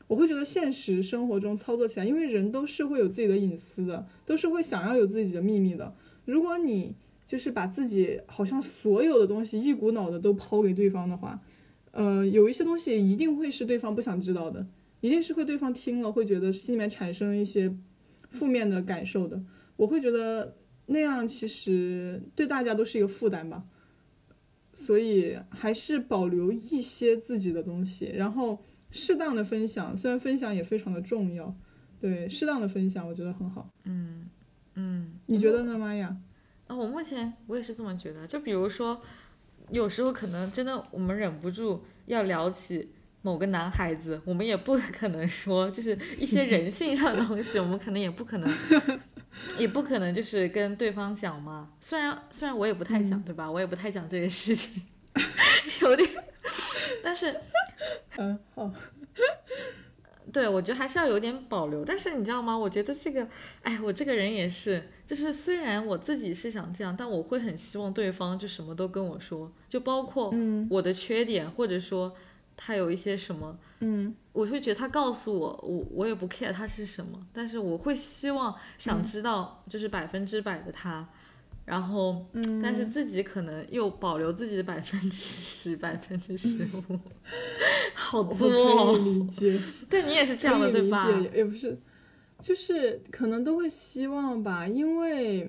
[0.07, 5.95] 我会觉得现实生活中操作起来，因为人都是会有自己的隐私的，都是会想要有自己的秘密的。
[6.25, 6.95] 如果你
[7.27, 11.41] 就是把自己好像所有的东西一股脑的都抛给对方的话，
[11.91, 14.67] 呃，有一些东西一定会是对方不想知道的。
[15.01, 17.75] 一定是会对方听了会觉得心里面产生一些
[18.29, 19.43] 负面的感受的。
[19.77, 20.57] 我会觉得
[20.87, 23.65] 那样其实对大家都是一个负担吧。
[24.75, 31.53] 所以还是保留一些自己的东西，然后适当的分享，虽然分享也非常的重要，
[32.01, 33.69] 对，适当的分享我觉得很好。
[33.83, 34.27] 嗯
[34.75, 36.17] 嗯，你觉得呢，玛雅？
[36.69, 38.25] 啊，我目前我也是这么觉得。
[38.25, 39.03] 就比如说，
[39.71, 42.89] 有时候可能真的我们忍不住要聊起
[43.23, 48.49] 某个男孩子，我们也不 可能说就是一些人性上的东西，我们可能也不可能。
[49.57, 53.49] 也不可能就是跟对方讲嘛，虽然虽然我也不太讲，对吧？
[53.49, 54.83] 我也不太讲这些事情，
[55.83, 56.11] 有点，
[57.05, 57.33] 但是，
[58.17, 58.69] 嗯，好，
[60.33, 61.85] 对我觉得还是要有点保留。
[61.85, 62.59] 但是你知道吗？
[62.59, 63.29] 我觉得这个，
[63.63, 70.35] 哎，我这个人也是，就是虽然我自己是想这样，但我会很希望对方就什么都跟我说，就包括
[70.69, 72.13] 我的缺点，或者说
[72.61, 73.57] 他有一些什么。
[73.81, 81.09] 嗯，我会觉得他告诉我，我我也不 care 他是什么，但是我会希望想知道，就是百分之百的他，
[81.65, 86.99] 然后，嗯，但是自己可能又保留自己的百分之十、百分之十 五，
[87.95, 91.09] 好作，可以理解， 对你也是这样的，对吧？
[91.33, 91.79] 也不是，
[92.41, 95.49] 就是可能都会希望吧，因为，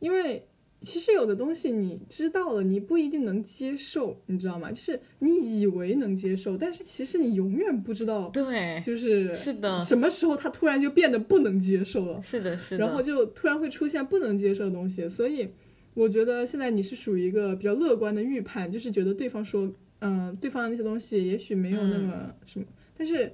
[0.00, 0.48] 因为。
[0.82, 4.70] 其实有的东西你知道了，你不一定能接受，你知道吗？
[4.70, 15.08] 就是你以为能接受，但是其实你永远不知道，对，就是是的，什么时候他突然就变得不能接受了，是的，是的，然后就突然会出现不能接受的东西。
[15.08, 15.48] 所以
[15.94, 23.32] 我觉得现在你是属于一个比较乐观的预判，就是觉得对方说，嗯，对方的那些东西也许没有那么什么，但是，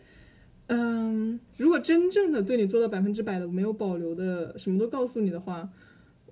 [0.68, 5.68] 嗯，如果真正的对你做到百分之百的没有保留的，什么都告诉你的话。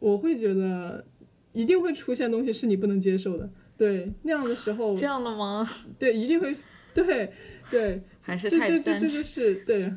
[0.00, 1.06] 我会觉得，
[1.52, 5.68] 一定会出现东西是你不能接受的，对那样的时候， 这样的吗？
[5.98, 6.52] 对，一定会，
[6.92, 7.32] 对
[7.70, 9.92] 对，还是太这这这就是对，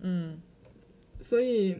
[0.00, 0.40] 嗯，
[1.20, 1.76] 所以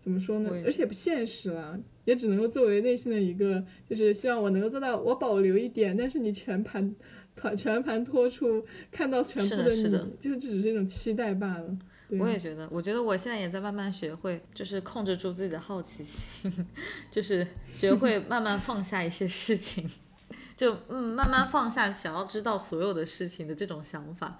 [0.00, 0.50] 怎么说呢？
[0.64, 6.94] 而且不现实了，也只能够作为内心的一个，就是希望我能够做到，我保留一点，但是你全盘
[7.34, 9.82] 团全盘托出，看到全部的你，
[10.20, 11.76] 就是只是一种期待罢了。
[12.20, 16.66] 我也觉得，我觉得我现在也在慢慢学会，就是控制住自己的好奇心，
[17.10, 19.88] 就是学会 慢慢放下一些事情，
[20.56, 24.38] 就嗯慢慢放下想要知道所有的事情的这种想法，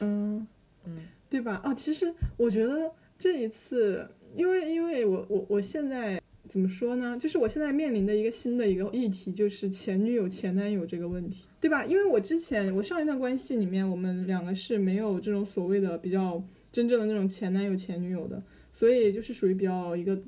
[0.00, 0.46] 嗯
[0.84, 0.94] 嗯，
[1.30, 1.58] 对吧？
[1.64, 7.16] 哦，其实我觉得这一次，因为因为我我我现在怎么说呢？
[7.18, 11.82] 就是我现在面临的一个新的一个议题，就是前女友前男友这个问题，对吧？
[11.86, 16.44] 因为我之前我上一段关系里面，我们两个是没有这种所谓的比较。
[16.72, 20.20] 真正的那种前男友前女友的，所以就是属于比较一个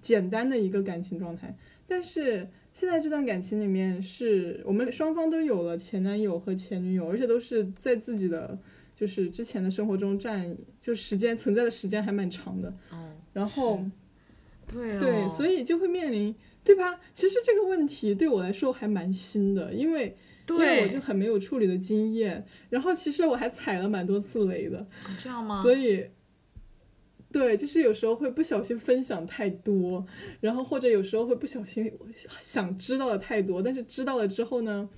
[0.00, 1.56] 简单的一个感情状态。
[1.86, 8.58] 但是现在这段感情里面，是我们双方都有了前男友和前女友，而且都是在自己的
[8.94, 12.68] 就是之前的生活中占就时间存在的时间还蛮长的。
[12.90, 13.84] 哦，然后
[14.66, 17.00] 对对，所以就会面临对吧？
[17.12, 20.16] 其实这个问题对我来说还蛮新的，因为。
[20.48, 24.86] 因为我就很没有处理的经验，然后其实我还踩了蛮多次雷的，
[25.18, 25.62] 这样吗？
[25.62, 26.04] 所以，
[27.32, 30.04] 对，就是有时候会不小心分享太多，
[30.40, 31.90] 然后或者有时候会不小心
[32.40, 34.88] 想知道的太多，但是知道了之后呢，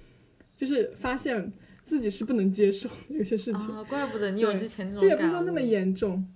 [0.57, 3.69] 就是发现自己是不能接受有些事情。
[3.69, 6.27] 啊，怪不得你有之前这种这也不是说那么严重。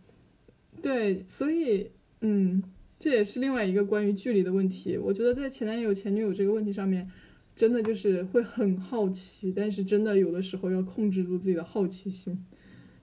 [0.81, 2.63] 对，所以，嗯，
[2.99, 4.97] 这也是另外一个关于距离的问题。
[4.97, 7.11] 我觉得在前男友前女友这个问题上面。
[7.57, 12.47] 真的就是会很好奇，但是真的有的时候要控制住自己的好奇心，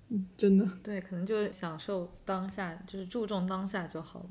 [0.09, 0.67] 嗯，真的。
[0.81, 4.29] 对，可能就享受当下，就是注重当下就好了。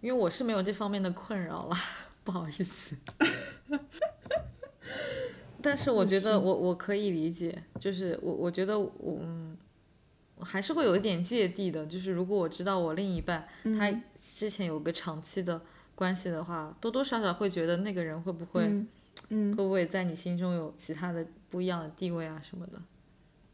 [0.00, 1.76] 因为我是没有这方面的困扰了，
[2.24, 2.94] 不好意思。
[5.62, 9.56] 但是我觉得我我可以理解，就是我我觉得我嗯，
[10.36, 11.86] 我还是会有一点芥蒂的。
[11.86, 13.90] 就是如果我知道我另一半他
[14.22, 15.58] 之前有个长期的
[15.94, 18.64] 关系的话，多多少少会觉得那个人会不会。
[18.64, 18.86] 嗯，
[19.30, 22.80] 会不会在你心中有其他的不一样的地位啊什么的？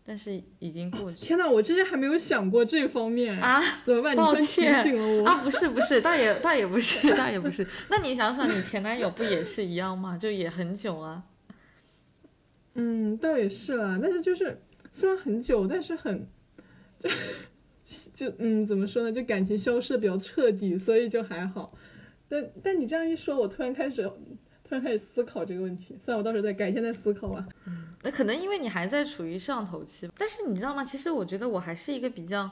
[0.03, 1.25] 但是已经过去。
[1.25, 3.61] 天呐，我之前还没有想过这方面啊！
[3.85, 4.17] 怎么办？
[4.17, 5.37] 你提醒了我啊！
[5.45, 7.65] 不是不是， 倒也倒也不是， 倒也不是。
[7.89, 10.19] 那你想想，你前男友不也是一样吗？
[10.19, 11.23] 就也很久啊。
[12.75, 13.99] 嗯，倒也是啦。
[14.03, 14.61] 但是就是
[14.91, 16.27] 虽然很久，但是很
[16.99, 17.09] 就
[18.15, 19.13] 就嗯，怎么说呢？
[19.13, 21.73] 就感情消失的比较彻底，所以就还好。
[22.29, 24.11] 但但你这样一说，我突然开始。
[24.71, 27.45] 突然开始思考这个问题，算了，我到时候再改天再思考吧。
[27.67, 30.85] 嗯，那可能因为你还在处于上头期，但是你知道吗？
[30.85, 32.49] 其实我觉得我还是一个比较，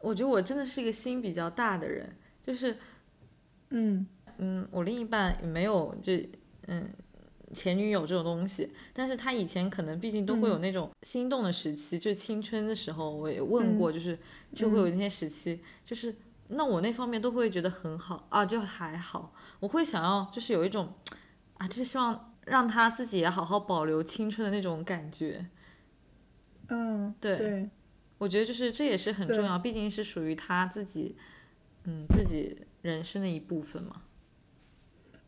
[0.00, 2.76] 我觉得我真的是一个心比较大的人，就是，
[3.70, 4.06] 嗯。
[4.42, 6.14] 嗯，我另一半也没有就
[6.66, 6.88] 嗯
[7.54, 14.18] 前女友这种东西，但是他以前可能毕竟都会有那种心动的时期，就是青春的时候，我也问过，就是
[14.54, 16.14] 就会有那些时期，就是
[16.48, 20.90] 那我那方面都会觉得很好啊，就还好，我会想要就是有一种
[21.60, 25.44] 啊，就是希望让他自己也好好保留青春的那种感觉。
[26.68, 27.68] 嗯，对，
[28.16, 31.14] 我觉得就是这也是很重要，毕竟是属于他自己，
[31.84, 34.02] 嗯，自己人生的一部分嘛。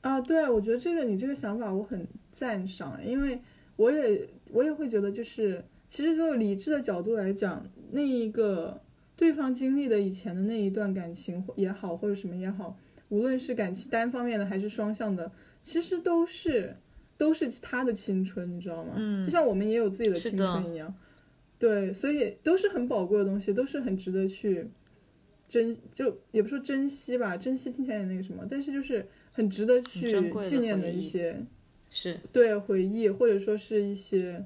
[0.00, 3.42] 啊，对，我觉得这个你这个想法我很赞赏，因为
[3.76, 8.80] 我也我也会觉得，就是其实从理智的角度来讲，那一个
[9.16, 12.78] 对方经历的以前的那一段感情也好，或者什么也好，
[13.10, 15.30] 无论是感情单方面的还是双向的，
[15.62, 16.76] 其实都是
[17.16, 18.94] 都是他的青春，你知道吗？
[18.96, 20.94] 嗯，就像我们也有自己的青春一样。
[21.58, 24.68] 对，所以都是很宝贵的东西，都是很值得去
[25.48, 30.10] 珍，就也不说珍惜吧，珍惜听起来也那个什么，但是就是很值得去
[30.42, 31.40] 纪念的一些，
[31.88, 34.44] 是对回忆或者说是一些，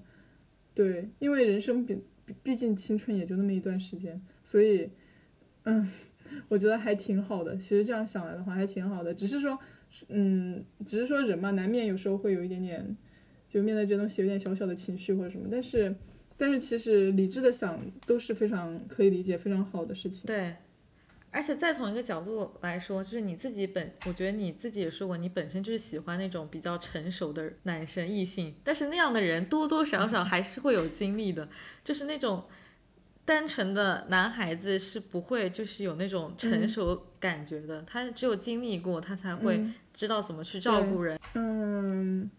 [0.75, 1.99] 对，因为人生毕
[2.43, 4.91] 毕竟青春也就那么一段时间，所以，
[5.63, 5.89] 嗯，
[6.49, 7.57] 我觉得还挺好的。
[7.57, 9.13] 其实这样想来的话，还挺好的。
[9.13, 9.59] 只是说，
[10.09, 12.97] 嗯，只是说人嘛，难免有时候会有一点点，
[13.49, 15.95] 就面对这东西有点小小的情绪或者什么，但是。
[16.39, 20.27] 但是其实理智的想都是非常可以理解、非常好的事情。
[20.27, 20.55] 对，
[21.31, 28.55] 而且再从一个角度来说，就是你自己本，我觉得你自己也说过，你本身就是喜欢那种比较成熟的男生、异性。
[28.63, 31.49] 但是那样的人多多少少还是会有经历的，
[31.83, 32.45] 就是那种
[33.27, 39.61] 单纯的男孩子是不会就是有那种成熟感觉的，他只有经历过，他才会
[39.93, 41.21] 知道怎么去照顾人。
[41.35, 42.31] 嗯。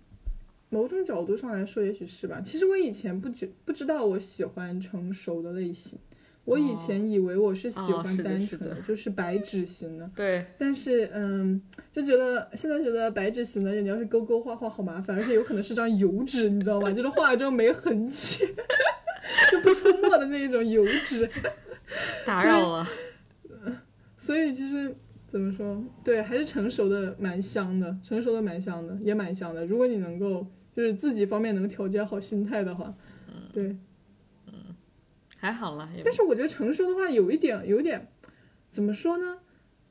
[0.69, 2.41] 某种角度上来说，也许是吧。
[2.43, 5.97] 其实我以前不觉不知道我喜欢成熟的类型，
[6.43, 10.11] 我以前以为我是喜欢单纯的，就是白纸型的。
[10.13, 10.45] 对。
[10.57, 16.91] 但是，嗯，就觉得现在觉得白纸型的，你要是勾勾画画好麻烦，而且有可能是张油纸，你知道吗？
[16.91, 18.43] 就是画了之后没痕迹，
[19.51, 21.29] 就不出墨的那种油脂。
[22.25, 22.87] 打扰了。
[24.17, 24.95] 所以其实
[25.27, 25.83] 怎么说？
[26.03, 29.65] 对，还是成熟的蛮香的，成熟的蛮香的，也蛮香的。
[29.65, 30.47] 如果你能够。
[30.69, 32.93] 就是自己方面能调节好心态的话，
[33.27, 33.75] 嗯，对，
[34.45, 34.53] 嗯，
[35.35, 35.89] 还好了。
[36.03, 38.07] 但是我觉得成熟的话，有一点，有一点，
[38.69, 39.39] 怎么说呢？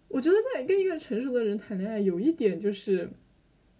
[0.07, 3.11] 我觉得在跟一个成熟的人谈恋爱，有一点就是，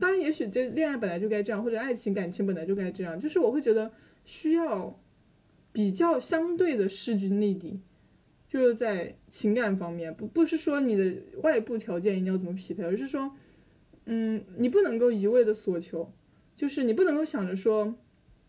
[0.01, 3.21] 当然，也许这恋爱本来就该这样，或者爱情感情本来就该这样。
[3.21, 3.89] 就是我会觉得
[4.25, 4.99] 需要
[5.77, 7.79] 比较相对的势均力敌，
[8.49, 13.31] 就是在情感方面，不不是说你的外部条件一定要怎么匹配，而是说，
[14.07, 16.11] 嗯，你不能够一味的索求。
[16.55, 17.95] 就是你不能够想着说，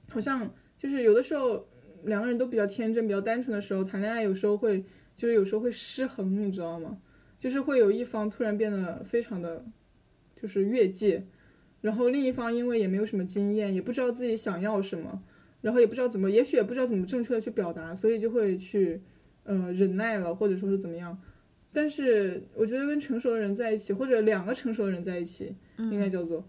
[0.10, 1.68] 好像就是有的时候
[2.06, 4.82] 两个人都比较天真、比较单纯的时候谈恋爱，有时候会
[5.14, 6.98] 就是有时候会失衡，你知道吗？
[7.38, 9.66] 就是会有一方突然变得非常的，
[10.34, 11.28] 就是越界，
[11.82, 15.22] 然后另一方因为也没有什么经验，也不知道自己想要什么，
[15.62, 19.02] 然后也不知道怎么，也许也不知道怎么正确的去表达，所以就会去
[19.44, 21.18] 呃忍耐了，或者说是怎么样。
[21.74, 26.48] 但是我觉得跟成熟的人在一起，或者两个成熟的人在一起，应该叫做。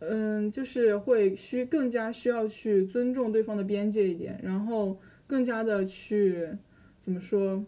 [0.00, 6.46] 嗯，就是会需更加需要去尊重对方的边界一点，然后更加的去
[7.00, 7.64] 怎么说，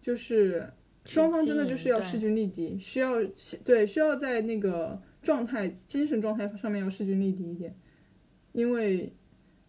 [0.00, 0.64] 就是
[1.04, 3.16] 双方真的就是要势均力敌，需要
[3.64, 7.74] 对需要在那个状态、精神状态上面要势均力敌一点，
[8.52, 9.12] 因为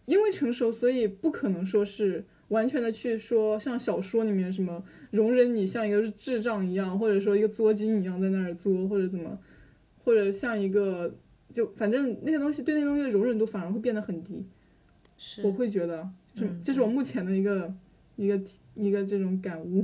[0.08, 9.38] 因为成熟，所以不可能说是完全的去说像小说里面什么容忍你像一个智障一样，或者说一个作精一样在那儿作，或者怎么，
[10.02, 11.14] 或者像一个。
[11.50, 14.44] 就反正那些东西对那些东西的容忍度反而会变得很低，
[15.16, 17.74] 是我会觉得，就是这是我目前的一个
[18.16, 18.38] 一个
[18.74, 19.82] 一个这种感悟。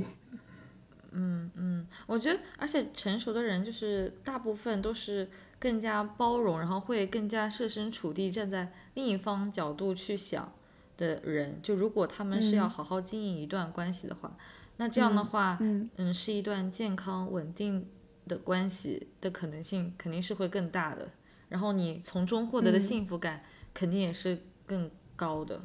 [1.11, 5.27] 嗯嗯，我觉得，而且成熟的人就是大部分都是
[5.59, 10.53] 更加包容，然后会更加设身处地站在另一方角度去想
[10.97, 11.59] 的人。
[11.63, 14.35] 就如果他们是要好好经营一段关系的话，
[14.77, 17.87] 那这样的话，嗯嗯，是一段健康稳定
[18.27, 21.09] 的关系的可能性肯定是会更大的。
[21.47, 23.43] 然后你从中获得的幸福感
[23.73, 25.61] 肯定也是更高的。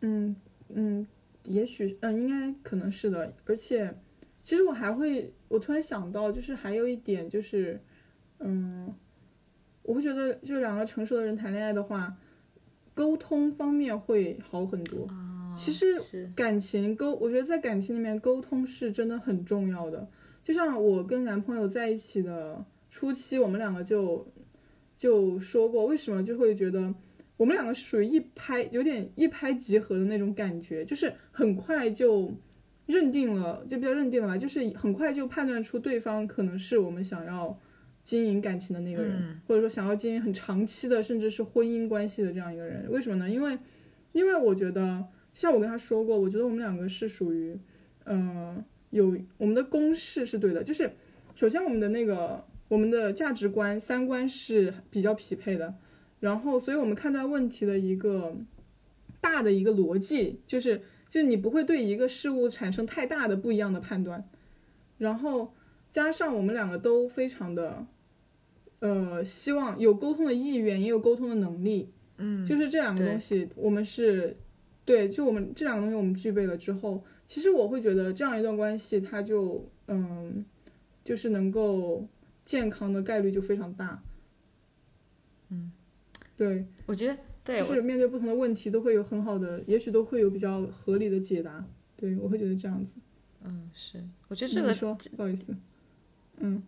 [0.00, 0.36] 嗯
[0.68, 1.06] 嗯，
[1.44, 3.32] 也许嗯，应该可能是的。
[3.46, 3.96] 而且，
[4.42, 7.80] 其实我还会，我突然想到，就是还有一点就是，
[8.44, 8.94] 嗯，
[9.82, 12.16] 我会觉得，就两个成熟的人谈恋爱的话，
[12.94, 15.08] 沟通方面会好很多。
[15.56, 20.08] 其实感情沟，我觉得在感情里面沟通是真的很重要的。
[20.42, 22.64] 就像我跟男朋友在一起的。
[22.90, 24.24] 初期我们两个就
[24.96, 26.94] 就说过，为什么就会觉得
[27.36, 32.32] 我们两个是属于一拍有点一拍即合的那种感觉，就是很快就
[32.86, 37.58] 认定了，就比较认定了吧，就是很快就判断出对方可能是我们想要
[38.04, 42.86] 经营感情的那个人，嗯或者说想要经营很长期的，甚至是婚姻关系的这样一个人。
[42.90, 43.28] 为什么呢？
[43.28, 43.58] 因为，
[44.12, 47.58] 因为我觉得，像我跟他说过，我觉得我们两个是属于，
[48.04, 50.92] 嗯、有我们的公式是对的，就是
[51.34, 55.74] 首先我们的那个我们的价值观、三观是比较匹配的，
[56.20, 58.36] 然后，所以我们看待问题的一个
[59.20, 64.28] 大的一个逻辑，就是就是你不会对一个事物产生太大的不一样的判断，
[64.98, 65.54] 然后
[65.90, 67.86] 加上我们两个都非常的，
[68.84, 74.36] 呃，希望有沟通的意愿，也有沟通的能力，嗯，就是这两个东西，我们是，
[74.84, 80.44] 对，就我们这两个东西我们具备了之后，其实我会觉得这样一段关系，它就嗯，
[81.02, 82.06] 就是能够
[82.44, 84.02] 健康的概率就非常大。
[85.48, 85.72] 嗯，
[86.36, 91.64] 对，我觉得对，就是面对不同的问题都会有很好的，也许都会有比较合理的解答。
[91.96, 92.96] 对我会觉得这样子。
[93.44, 95.56] 嗯，是，我觉得这个说不好意思，
[96.36, 96.62] 嗯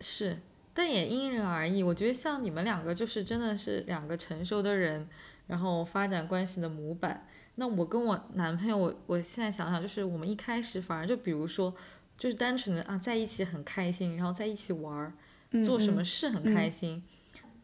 [0.00, 0.36] 是，
[0.78, 1.82] 但也因人而异。
[1.82, 5.08] 我觉得像你们两个就是真的是两个成熟的人，
[5.46, 7.26] 然后发展关系的模板。
[7.54, 11.74] 那我跟我男朋友，我我现在想想，就是我们一开始反而就比如说，
[12.18, 15.14] 就是单纯的啊在一起很开心，然后在一起玩儿，
[15.52, 17.02] 嗯，做什嗯么事很开心。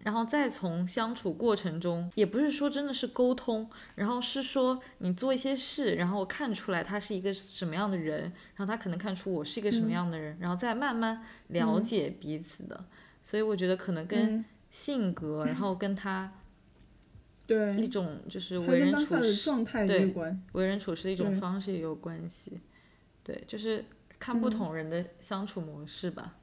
[0.05, 8.23] 然后再从相处过程中，也不是说真的是沟通，然后是说你做一些事，然后看出来他是一个什么样的人，
[8.57, 12.85] 然后他可能看出我是一个什么样的人，然后再慢慢了解彼此的。
[13.23, 16.33] 所以我觉得可能跟嗯性格，然后跟他
[17.47, 20.43] 对一，种就是为人处事、状态有关。
[20.53, 22.61] 为人处事的一种方式也有关系。
[23.25, 23.85] 对，就是
[24.18, 26.37] 看不嗯同人的相处模式吧。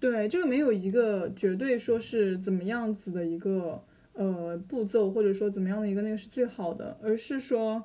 [0.00, 3.84] 对，这个没有一个绝对说是怎么样子的一个
[4.14, 7.84] 呃步骤，或者说怎么样的一个那个是最好的，而是说，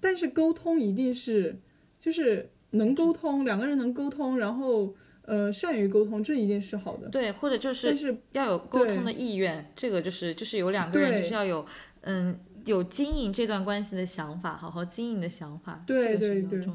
[0.00, 1.58] 但是沟通一定是
[1.98, 4.94] 就是能沟通，两个人能沟通，然后
[5.26, 7.08] 呃善于沟通，这一定是好的。
[7.10, 11.66] 对，或者就是但是要有沟通的意愿，这个就是就是有两个人就是要有
[12.00, 16.66] 嗯有经营这段关系的想法，好好经营的想法，对对对。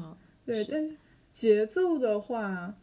[0.44, 0.96] 对，但是
[1.30, 2.74] 节奏的话，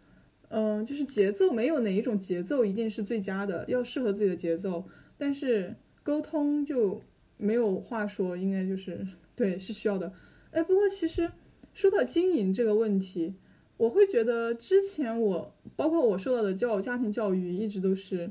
[0.47, 4.83] 嗯、就是节奏没有哪一种节奏一定是最佳的，要适合自己的节奏。
[5.17, 7.01] 但是沟通就
[7.35, 9.05] 没有话说，应该就是
[9.35, 10.13] 对是需要的。
[10.51, 11.29] 哎，不过其实
[11.73, 13.35] 说到经营这个问题，
[13.79, 18.29] 我会觉得之前我包括我受到的教家庭教育一直都是，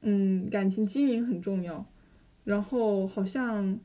[0.00, 1.86] 嗯，感情经营很重要。
[2.42, 3.78] 然后好像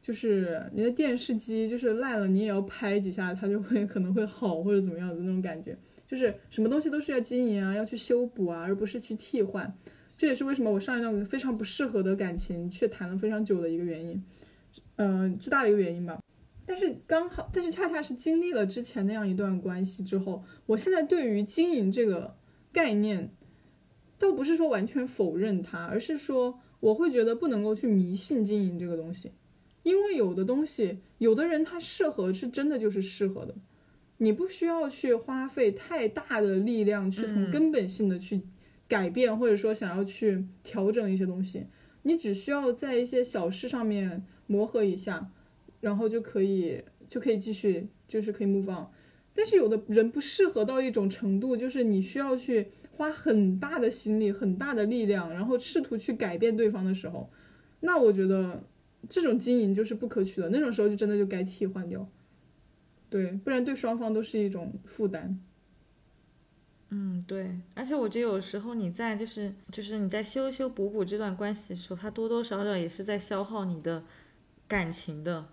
[0.00, 5.76] 就是你的电视机就是烂了，你也要拍几下，它就会 可能会好或者怎么样的那种感觉。
[6.06, 9.76] 就是什么东西都是要经营啊，要去修补啊，而不是去替换。
[10.16, 14.22] 这也是为什么我上一段非常不适合的感情却谈了非常久的一个原因，
[14.96, 16.20] 嗯、最大的一个原因吧。
[16.70, 22.36] 但是刚好，但是恰恰是经历了之前那样一段关系之后，我现在对于经营这个
[22.72, 23.34] 概念，
[24.16, 29.32] 倒不是说完全否认它，而是说我会觉得不能够去迷信经营这个东西，
[29.82, 33.52] 因为有的东西，有的人他适合是真的就是适合的，
[34.18, 37.50] 你不需要去花费太大的力量去从嗯。
[37.50, 38.40] 根本性的去
[38.86, 41.66] 改变，或者说想要去调整一些东西，
[42.02, 45.28] 你只需要在一些小事上面磨合一下，
[45.80, 48.86] 然后就可以就可以继续，就是可以 move on。
[49.32, 57.30] 但是有的人不适合到一种程度，就是你需要去花很大的心力、很大的力量，然后试图去改变对方的时候，
[57.80, 58.62] 那我觉得
[59.08, 60.48] 这种经营就是不可取的。
[60.50, 62.06] 那种时候就真的就该替换掉，
[63.08, 65.40] 对，不然对双方都是一种负担。
[66.90, 74.02] 嗯，对，而且我觉得有时候你在就是就是你在修修补补这段关系的时候，它多多少少也是在消耗你的
[74.66, 75.46] 感情的。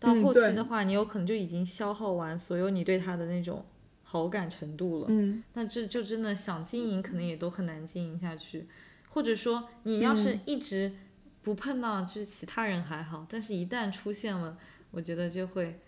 [0.00, 3.64] 到后期的话，你有可能就已经消耗完所有你对他的那种
[4.02, 5.06] 好感程度了。
[5.08, 8.68] 嗯那这就真的想经营，可能也都很难经营下去。
[9.08, 10.92] 或者说，你要是嗯一直
[11.42, 14.56] 不碰到，就是其他人还好，但是一旦出现了，
[14.90, 15.80] 我觉得就会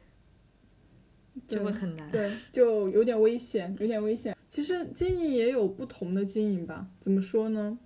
[1.47, 2.11] 就会很难。
[2.11, 4.37] 对，就有点危险，有点危险。
[4.49, 7.79] 其实经营也有不同的经营吧，怎么说呢？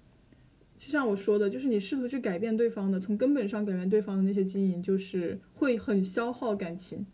[0.85, 7.07] 就像我说的，就是你试图去改变对方的，从根本上改变对方的那些经营，就是会很消耗感情。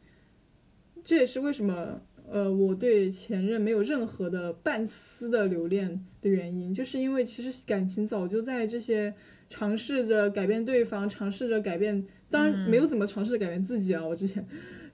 [1.04, 9.14] 这也是为什么，呃，我对前任没有任何的半丝的留恋的原因，就是因为其实感情早就在这些
[9.48, 14.04] 尝试着改变对方，尝试着改变，当然没有怎么尝试着改变自己啊。
[14.04, 14.44] 我之前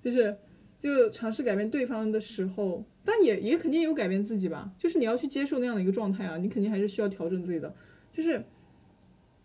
[0.02, 0.36] 就是
[0.78, 7.74] 就尝试改变对方的时候，但也也肯定有改变自己吧，就是你要去接受那样的一个状态啊，你肯定还是需要调整自己的，
[8.12, 8.44] 就是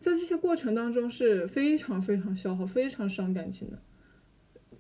[0.01, 3.79] 在这些过程当中是非常非常消耗、非常伤感情的，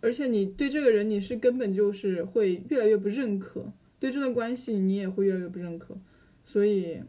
[0.01, 5.95] 而且你对这个人你是根本就是会越来越不认可，对这段关系你也会越来越不认可，
[6.43, 6.99] 所以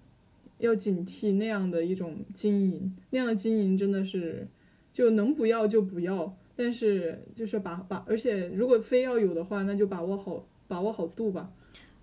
[0.59, 4.47] 要警惕那样的一种经营，那样的经营真的是
[4.93, 11.51] 就能不要就不要，但是就是把把，而且如果非要有的话，那就把握好把握好度吧。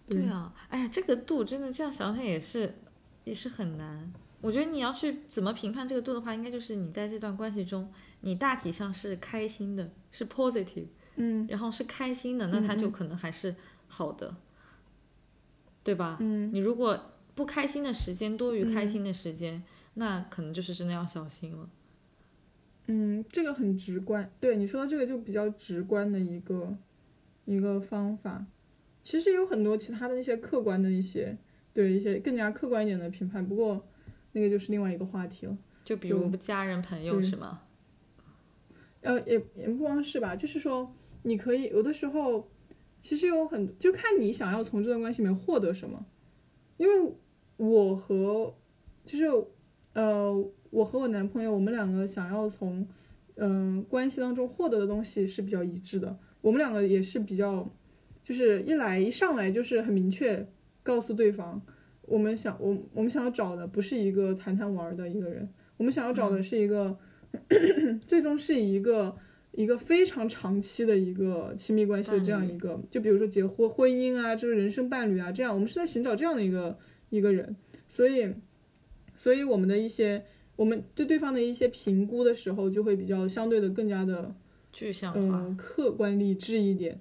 [0.07, 2.73] 对啊，哎呀，这个度真的这样想想也是
[3.25, 4.11] 也是很难。
[4.41, 10.85] 我觉得你要去怎么评判这个度的话，应该就是你在这段关系中，你大体上是开心的，是 positive，
[11.17, 13.53] 嗯，然后是开心的，那他就可能还是
[13.89, 14.33] 好的，
[15.83, 16.17] 对吧？
[16.21, 19.61] 嗯，你如果不开心的时间多于开心的时间，
[19.95, 21.69] 那可能就是真的要小心了。
[22.87, 26.77] 嗯，这个很直观，对你说的这个就比较直观的一个
[27.43, 28.45] 一个方法。
[29.03, 31.37] 其实有很多其他的那些客观的一些，
[31.73, 33.85] 对一些更加客观一点的评判，不过。
[34.31, 37.61] 那个就是另外一个话题了，就比如家人朋友是吗？
[39.01, 42.49] 呃，也也不光是吧，就是说你可以有的时候，
[43.01, 46.05] 其实有很就看你想要从这段关系里面获得什么。
[46.77, 47.13] 因为
[47.57, 48.53] 我和
[49.05, 49.25] 就是
[49.93, 52.87] 呃，我和我男朋友，我们两个想要从
[53.35, 56.17] 嗯关系当中获得的东西是比较一致的。
[56.41, 57.67] 我们两个也是比较，
[58.23, 60.47] 就是一来一上来就是很明确
[60.83, 61.61] 告诉对方。
[62.09, 65.47] 我们想，我我们想要找的不是一个谈谈玩的一个人，
[65.77, 66.97] 我们想要找的是一个，
[68.05, 69.15] 最终是一个
[69.51, 76.77] 一个非常长期的一个亲密关系的这样一个，就比如说结婚婚姻啊，就是人生伴侣啊，这样我们是在寻找这样的一个
[77.09, 77.55] 一个人，
[77.87, 78.33] 所以，
[79.15, 80.23] 所以我们的一些
[80.55, 84.33] 我们对对方的一些评估的时候，就会比较相对的更加的
[84.71, 86.99] 具象化、客观理智一点。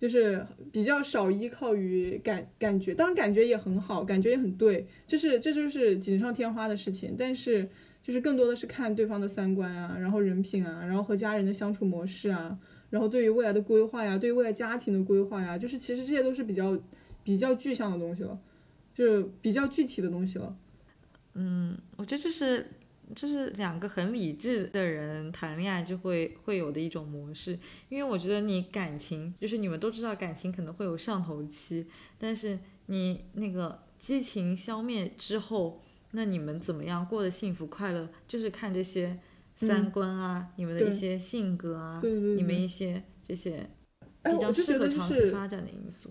[0.00, 7.14] 就是比较少依靠于感感觉，当然感觉也很好，感觉也很对，就是这就是锦上添花的事情。
[7.18, 7.68] 但是
[8.02, 16.78] 就是更多的是看对方的三观啊，然后人品啊，然后和家人的相处模式啊，然后对于未来的规划呀，对于未来家庭的规划呀，就是其实这些都是比较
[17.22, 18.40] 比较具象的东西了，
[18.94, 20.56] 就是比较具体的东西了。
[21.34, 22.66] 嗯，我觉得这是。
[23.14, 27.58] 就是两个很理智的人谈恋爱就会会有的一种模式，
[27.88, 31.86] 因为我觉得你感情就是你们都知道感情可能会有上头期，
[32.18, 35.82] 但是你那个激情消灭之后，
[36.12, 39.18] 那你们怎么样过得幸福快乐，就是看这些
[39.56, 43.68] 三观啊，你们的一些性格啊，你们一些这些
[44.22, 46.10] 比较适合长期发展的因素。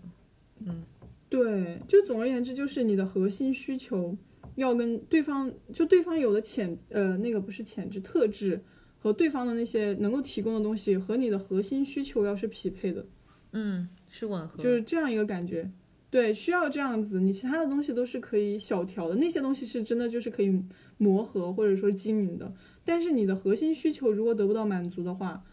[0.60, 0.84] 嗯，
[1.30, 4.18] 对，就总而言之就是你的核心需求。
[4.62, 8.62] 要跟对方，就对方有的潜呃那个不是潜质特质
[8.97, 13.05] 和对方的那些能够提供的东西和你的核心需求要是匹配的，
[13.53, 15.70] 嗯，是吻合，就是这样一个感觉。
[16.12, 20.64] 对，需要这样子，你其他的东西都是可以小调的，那些东西是真的就是可以
[20.97, 22.51] 磨合或者说经营的。
[22.84, 25.43] 但是你的核心需求如果得不到满足的话，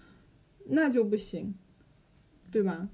[0.68, 1.54] 那就不行，
[2.50, 2.88] 对吧？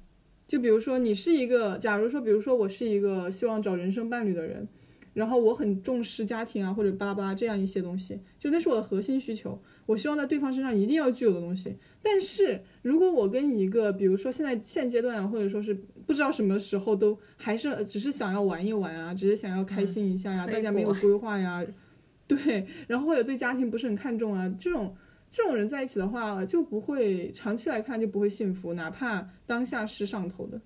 [0.49, 4.69] 就比如说你是一个，假如说，比如说我是一个希望找人生伴侣的人。
[5.15, 9.61] 然后我很重视家庭啊，或者巴拉巴拉这样一些东西，就那是我的核心需求。
[9.85, 11.77] 我希望在对方身上一定要具有的东西。
[12.03, 15.75] 但是如果我跟一个，比如说现在现阶段，或者说是
[16.07, 21.65] 不知道什么时候都还是只是想要玩一玩啊，只是想要开心一下呀，大家没有规划呀，
[22.27, 24.97] 对，然后或者对家庭不是很看重啊，这种
[25.31, 30.61] 这种人在一起的话，就不会长期来看就不会幸福，哪怕当下是上头的。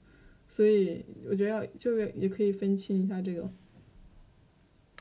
[0.49, 3.51] 所以我觉得要就也可以分清一下这个。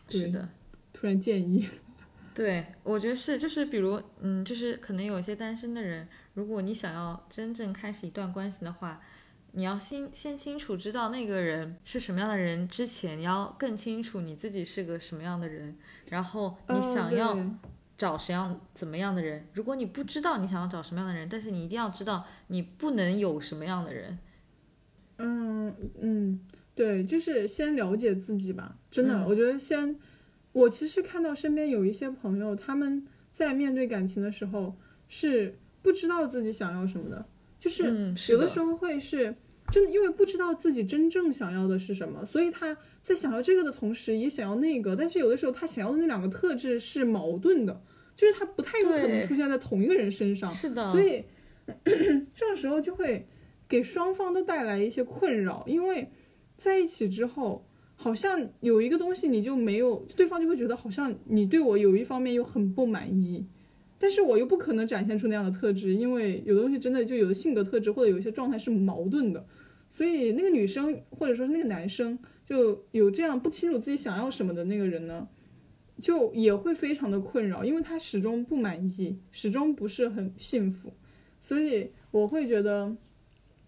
[0.09, 0.49] 是的，
[0.93, 1.67] 突然建议，
[2.35, 9.01] 对我觉得是，就是比如，嗯，就是可能有些单身的人，如果你想要真正开始一段关系的话，
[9.53, 15.77] 你要先先清楚知道那个人是什么样的人，之前你要更清楚你自己是个什么样的人，
[16.09, 17.37] 然后你想要
[17.97, 19.47] 找什么样怎么样的人。
[19.53, 24.19] 如果你不知道你想要找什么样的人，但是你一定要知道你不能有什么样的人。
[25.17, 26.39] 嗯嗯。
[26.75, 28.75] 对，就是先了解自己吧。
[28.91, 29.97] 真的，我觉得先，
[30.51, 34.75] 我其实看到身边有一些朋友，他们在面对感情的时候
[35.07, 37.25] 是不知道自己想要什么的，
[37.57, 39.33] 就是有的时候会是
[39.71, 47.81] 真的，因为不知道自己真正想要的是什么，所以他在想要这个的同时也想要那个，但是有的时候他想要的那两个特质是矛盾的，
[48.17, 50.51] 就是他不太有可能出现在同一个人身上。
[50.51, 51.23] 是的，所以
[52.33, 53.25] 这种时候就会
[53.67, 56.11] 给双方都带来一些困扰，因为。
[56.57, 63.45] 在一起之后，好像有一个东西你就没有，对方就会觉得好像你对我有一方面又很不满意，
[63.97, 69.45] 但是我又不可能展现出那样的特质，因为有的东西真的就有的性格特质或者有一些状态是矛盾的，
[69.91, 75.27] 所以那个女生或者说是那个男生就有这样不清楚自己想要什么的那个人呢，
[76.01, 80.93] 就也会非常的困扰，因为他始终不满意，始终不是很幸福，
[81.39, 82.95] 所以我会觉得。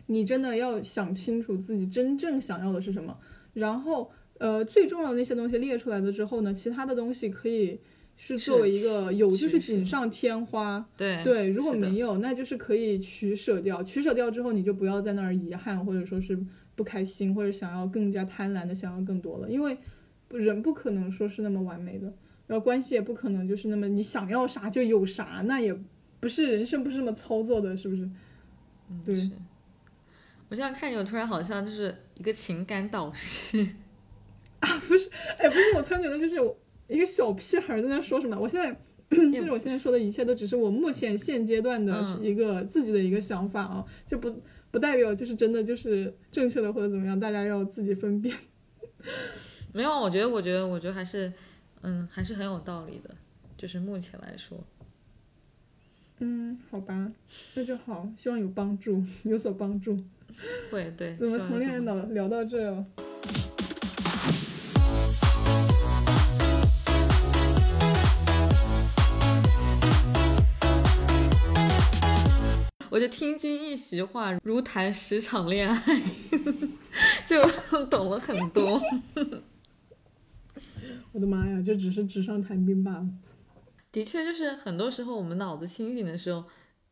[0.07, 3.17] 你真的要想清楚自己真正想要的是什么，
[3.53, 7.79] 然后呃最重要的那些东西列出来了之后呢，其他的东西可以
[8.15, 10.83] 是作为一个有就是锦上添花。
[10.97, 13.83] 对对，如果没有，那就是可以取舍掉。
[13.83, 16.37] 取舍掉之后，你就不要在那儿遗憾，或者说是
[16.75, 19.77] 不开心，或者想要更加贪婪的想要更多了，因为
[20.31, 22.11] 人不可能说是那么完美的。
[22.47, 25.77] 然后关系也不可能就是那么你想要啥就有啥，那也
[26.19, 28.09] 不是人生不是这么操作的，是不是？
[29.03, 29.29] 对。
[30.49, 33.67] 我这样看你，我突然好像就是一个情感导师
[34.59, 34.79] 啊！
[34.87, 38.37] 不是，哎，不是，我突然觉得就是我一个小屁孩在那说什么。
[38.39, 38.71] 我现在
[39.09, 44.41] 就是我现在说的一切都只是我目前现阶段的一个自己的一个想法啊，就不
[44.71, 48.35] 不代表就是真的就是正确的或者怎么样，大家要自己分辨。
[49.73, 51.31] 没有，我觉得，我觉得，我觉得还是。
[51.83, 53.15] 嗯，还是很有道理的，
[53.55, 54.57] 就是目前来说。
[56.17, 57.11] 嗯，好吧，
[57.53, 59.95] 那就好，希望有帮助，有所帮助。
[60.71, 61.15] 会，对。
[61.17, 62.85] 怎么从恋爱脑聊到这？
[72.89, 76.01] 我就听君一席话，如谈十场恋爱，
[77.27, 77.45] 就
[77.85, 78.81] 懂了很多。
[81.11, 83.07] 我的妈呀，这只是纸上谈兵罢了。
[83.91, 86.45] 的确，就是很多时候我们脑子清醒的时候，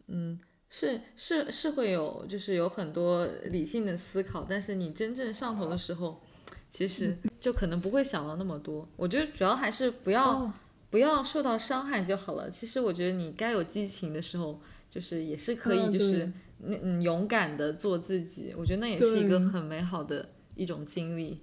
[0.08, 0.40] 嗯，
[0.70, 4.46] 是是是会有，就是有很多理性的思考。
[4.50, 6.22] 但是你真正上头的时候，
[6.70, 8.88] 其实就可能不会想到那么多。
[8.98, 10.52] 我觉得主要还是不要
[10.90, 12.50] 不要受到伤害就好了。
[12.50, 14.60] 其实我觉得你该有激情的时候，
[14.90, 18.54] 就是也是可以，就是嗯勇敢的做自己。
[18.58, 21.40] 我觉得那也是一个很美好的一种经历。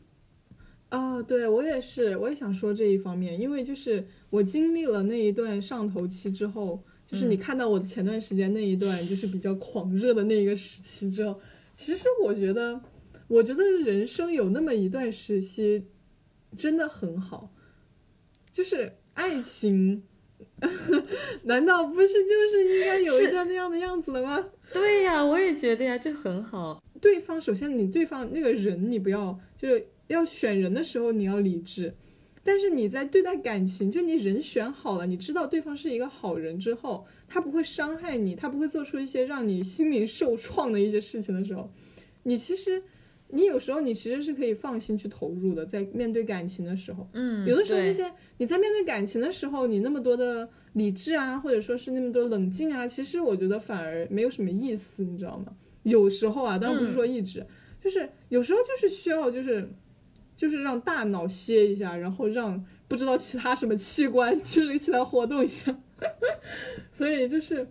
[0.91, 11.39] 啊，对我也是，我也想说这一方面，因为就是我经历了那一段上头期之后，就是你看到我的前段时间那一段就是比较狂热的那一个时期之后，
[11.75, 12.81] 其实我觉得，
[13.29, 15.85] 我觉得人生有那么一段时期
[16.57, 17.53] 真的很好，
[18.51, 20.03] 就是爱情，
[21.45, 24.49] 难道不是就是应该有一段那样的样子的吗？
[24.73, 26.83] 对呀，我也觉得呀，这很好。
[27.01, 29.69] 对方首先你对方那个人你不要就。
[30.09, 31.95] 要选人的时候，你要理智，
[32.45, 41.71] 但是你在对待感情，就你人选好了，你知道对方是一个好人之后，他不会伤害你，他不会做出一些让你心灵受创的一些事情的时候，
[42.25, 42.83] 你其实，
[43.29, 55.55] 你有时候你其实是可以放心去投入的，在面对感情的时候，嗯，有的时候那些你在面对感情的时候，你那么多的理智啊，或者说是那么多冷静啊，其实我觉得反而没有什么意思，你知道吗？
[55.85, 57.47] 有时候啊，当然不是说一直，
[57.81, 59.71] 就是有时候就是需要就是。
[60.43, 65.73] 就是让大脑歇一下，然后让不知道其他什么器官就是一起来活动一下，
[66.91, 67.65] 所以就是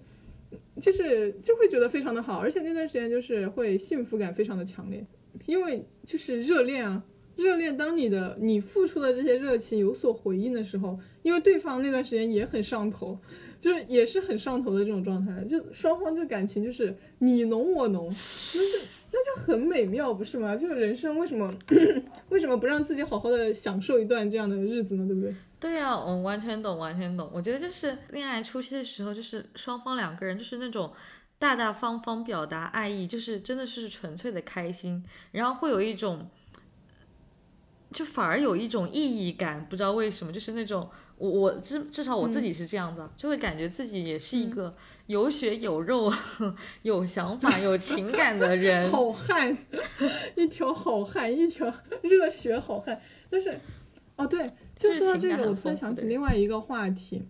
[0.79, 5.05] 就是就会觉得非常的好，而且那段时间就是会幸福感非常的强烈，
[5.47, 7.03] 因为就是热恋啊，
[7.35, 13.19] 热恋当你的你付出的这些热情有所回应的时候，因为对方那段时间也很上头，
[13.59, 19.00] 就是也是很上头的这种状态，就双方就感情就是你浓我浓，就是。
[19.13, 20.55] 那就很美妙，不是吗？
[20.55, 21.53] 就是人生为什么
[22.29, 25.05] 为什么不让自己好好的享受一段这样的日子呢？
[25.05, 25.35] 对不对？
[25.59, 27.29] 对呀，我完全懂，完全懂。
[27.33, 30.91] 我觉得就是恋爱初期的时候，就是双方两个人就是那种
[31.37, 35.03] 大大方方表达爱意，就是真的是纯粹的开心，
[35.33, 36.29] 然后会有一种，
[37.91, 44.73] 就反而有一种意义感，不知道为什么，就是那种我我至至少我自己是这样子，就会感觉自己也是一个。
[45.07, 46.11] 有血有肉、
[46.83, 49.57] 有想法、有情感的人， 好汉，
[50.35, 53.01] 一条好汉，一条热血好汉。
[53.29, 53.57] 但是，
[54.15, 57.21] 哦，对，就说到这个，我突然想起另外一个话题，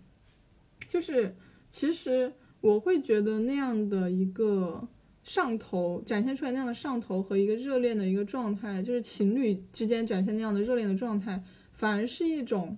[0.86, 1.34] 就是
[1.70, 4.86] 其实我会觉得那样的一个
[5.22, 11.42] 上头展现出来那样的上头和一个热恋的一个状态，就是情侣之间展现那样的热恋的状态，
[11.72, 12.76] 反而是一种，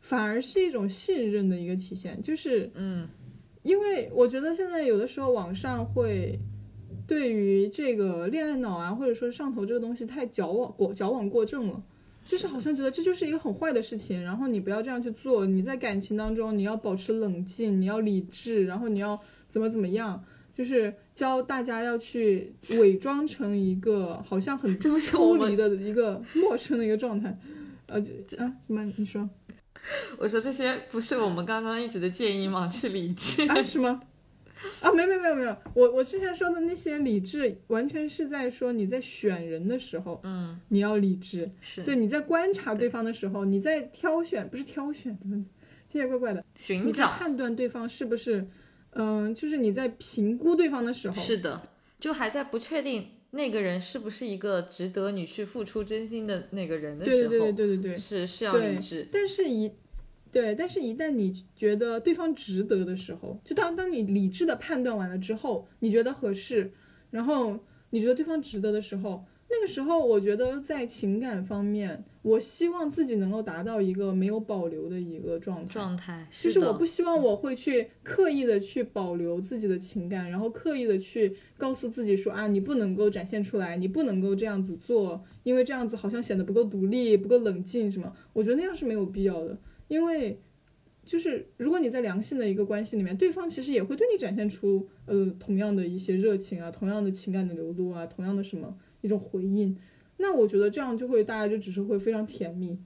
[0.00, 3.08] 反而是一种信任的一个体现，就是嗯。
[3.62, 6.38] 因为我觉得现在有的时候网上会
[7.06, 11.82] 对于这个恋爱脑啊，或者说上头这个东西太矫枉过矫枉过正了，
[12.24, 15.44] 就是好像觉得这就是一个很坏的事情，然后你不要这样去做。
[15.44, 27.36] 你在感情当中你要保持冷静，你要理智，然后你要怎么怎么样，就是教大家要去伪装成一个好像很抽离的一个陌生的一个状态。
[27.86, 27.98] 呃，
[28.38, 28.84] 啊，什么？
[28.96, 29.28] 你说？
[30.18, 32.68] 我说这些不是我们刚刚一直的建议吗？
[32.72, 33.62] 去理智啊？
[33.62, 34.00] 是吗？
[34.82, 45.34] 啊，没没没有没有，我我之前说的那些理智，完全是在说你在选人的时候，嗯，你要理智，是对你在观察对方的时候，你在挑选，不是挑选，怎么
[45.88, 46.44] 听起来怪怪的？
[46.56, 48.46] 寻找判断对方是不是，
[48.90, 51.62] 嗯，就是你在评估对方的时候，是的，
[51.98, 59.06] 就还在不确定那个人是不是一个值得你去付出真心的那个人的时候，对对对对对对，是是要理智。
[59.12, 59.70] 但是，一
[60.32, 66.72] 对，但是一旦你觉得对方值得的时候，就当当你理智的判断完了之后，你觉得合适，
[67.10, 67.58] 然后
[67.90, 69.24] 你觉得对方值得的时候。
[69.52, 75.72] 那个时候，我觉得在情感方面，我希望自己能够达到一个没有保留的一个状态。
[75.72, 88.12] 状态，就是我不希望我会去刻意的去保留自己的情感，然后刻意的去告诉自己说啊，你不能够展现出来，你不能够这样子做，因为这样子好像显得不够独立、不够冷静什么。
[88.32, 90.40] 我觉得那样是没有必要的，因为
[91.04, 98.78] 就是如果你在良性的一个关系里面，对方其实也会对你展现出呃同样的一些热情啊，同样的情感的流露啊，同样的什么。
[99.00, 99.76] 一种回应，
[100.18, 102.78] 那我觉得这样就会大家就只是会非常甜蜜，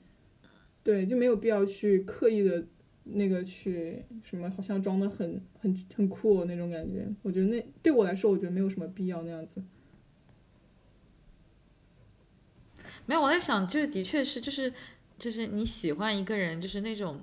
[0.83, 2.65] 对，就没有必要去刻意的
[3.05, 7.07] 那个去什么，好像装的很很很酷那种感觉。
[7.23, 9.63] 我觉得那对我来说，我觉得没有什么必要那样子。
[13.07, 14.73] 没有，我在想，就是的确是，就是
[15.19, 17.21] 就是你喜欢一个人，就是那种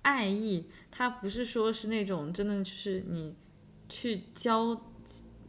[0.00, 3.34] 爱意，他不是说是那种真的就是你
[3.90, 4.74] 去教，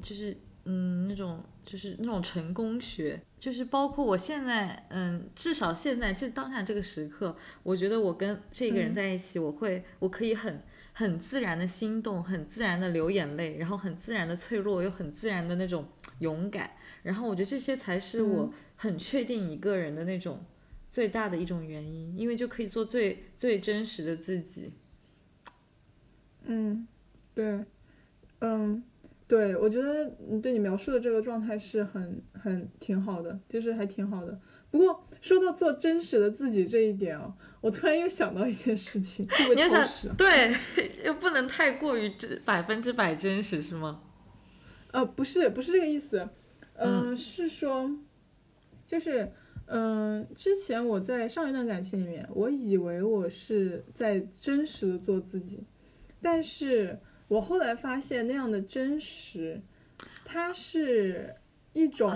[0.01, 0.35] 就是
[0.69, 1.43] 嗯那种。
[1.65, 10.63] 就是那种成功学，就是包括我现在，嗯，至少现在这当下这个时刻，我觉得我跟这个人在一起，我会，我可以很
[10.93, 15.87] 很自然的心动，很自然的流眼泪，然后很自然的脆弱，又很自然的那种
[16.21, 16.71] 勇敢，
[17.03, 20.43] 然后我觉得这些才是我很确定一个人的那种
[20.87, 24.73] 最大的一种原因，因为就可以做最最真实的自己。
[26.45, 26.87] 嗯，
[27.35, 27.63] 对，
[28.39, 28.83] 嗯。
[29.29, 30.09] 对，我觉得
[30.41, 34.41] 对你描述的这个状态是很很挺好的，就是还挺好的。
[34.71, 40.09] 不过说到做真实的自己这一点哦，我突然又想到一件事情，特别超时。
[40.17, 40.55] 对，
[41.05, 44.01] 又不能太过于真百分之百真实，是吗？
[44.89, 46.27] 呃，不是，不是这个意思。
[46.77, 47.87] 嗯，是说，
[48.87, 49.31] 就是
[49.67, 55.63] 嗯，之前我在上一段感情里面，我以为我是在真实的做自己，
[56.19, 56.97] 但是。
[57.29, 59.61] 我后来发现那样的真实，
[60.25, 61.33] 它是
[61.71, 62.13] 一种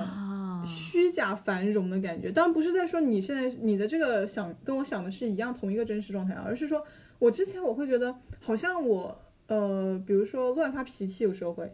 [0.65, 2.31] 虚假繁荣的感觉。
[2.31, 6.83] 当然不是在说你现在你的这个想跟我想的是一样同一个真实状态，而是说
[7.19, 11.73] 我之前我会觉得好像我呃，比如说乱发脾气，有时候会。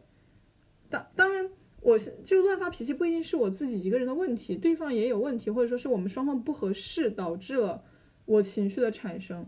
[0.90, 1.50] 当当然，
[1.82, 7.84] 我就乱发脾气不一定是我自己一个人的问题，对方也有问题，或者说是我们双方不合适导致了
[8.26, 9.48] 我情绪的产生。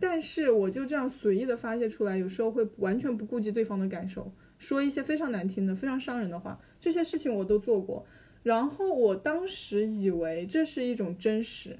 [0.00, 6.60] 但是我就这样随意的发泄出来，有时候会完全不顾及对方的感受，说一些非常难听的、非常伤人的话。
[6.80, 8.04] 这些事情我都做过，
[8.42, 11.78] 然后我当时以为这是一种真实，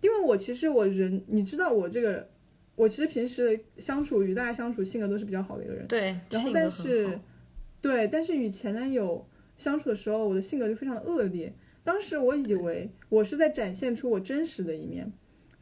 [0.00, 2.28] 因为我其实我人，你知道我这个，
[2.74, 5.86] 我其实平时相处与大家相处性格都是比较好的一个人。
[5.86, 7.20] 对，然后但是，
[7.80, 9.24] 对，但是与前男友
[9.56, 11.52] 相处的时候，我的性格就非常的恶劣。
[11.84, 15.12] 当时我以为我是在展现出我真实的一面。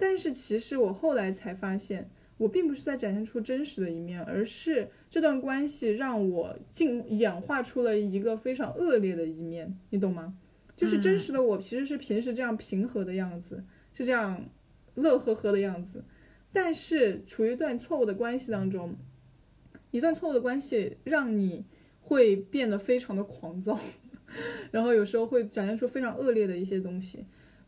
[0.03, 10.37] 但是其实我后来才发现，我并不是在展现出真实的一面，而是这段关系让我进演化出了一个非常恶劣的一面，你懂吗？
[10.75, 14.45] 就是真实的我其实是平时这样平和的样子，是这样
[14.97, 16.05] 乐呵呵的样子，
[16.53, 18.97] 但是处于一段错误的关系当中，
[19.93, 21.65] 一段错误的关系让你
[22.01, 23.79] 会变得非常的狂躁，
[24.73, 27.25] 然后有时候会展现出非常恶劣的一些东西。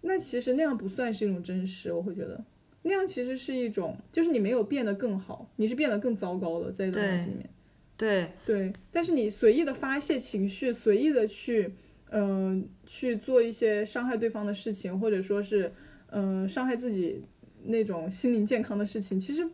[0.07, 2.45] 那其实那样不算是一种真实，我会觉得
[2.83, 7.49] 那样其实是一种，就是你没有变得更好，你是变得更糟糕了，在一段关系里面。
[7.97, 11.73] 对对，但是你随意的发泄情绪，随意的去，
[12.11, 15.73] 嗯，去做一些伤害对方的事情，或者说是，
[16.11, 17.23] 嗯，伤害自己
[17.63, 19.49] 那种心灵健康的事情，其实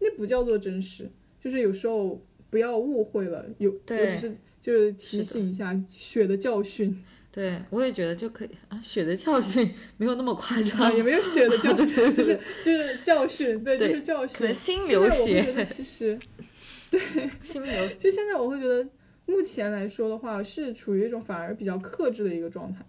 [0.00, 1.08] 那不叫做真实。
[1.38, 7.04] 就是有时候不要误会了，有我只是就是提醒一下血的教训。
[7.32, 14.36] 对，我也觉得就可以啊，血的教训没有那么夸张，也没有血的教训， 就是就是教训，对，就是教训。
[14.36, 16.18] 可能心流血，其实，
[16.90, 17.00] 对，
[17.42, 17.88] 心流。
[17.98, 18.86] 就现在我会觉得，
[19.24, 22.84] 目前来说的话，是处于一种反而比较克制的一个状态，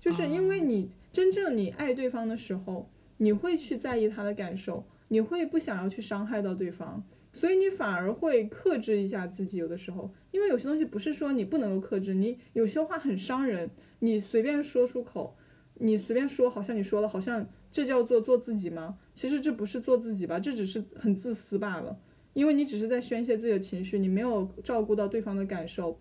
[0.00, 7.04] 就是因为你真正你爱对方的时候，你会去在意他的感受，你会不想要去伤害到对方。
[7.34, 13.68] 所以你反而会克制一下自己，有的时候，因为有些东西不是说你不能够克制，你有些话很伤人，
[13.98, 15.36] 你随便说出口，
[15.74, 18.96] 你随便说，好像你说了，好像这叫做做自己吗？
[19.14, 21.98] 其实这不是做自己吧，这只是很自私罢了。
[22.34, 25.98] 因为你只是在宣泄自己的情绪，你没有照顾到对方的感受。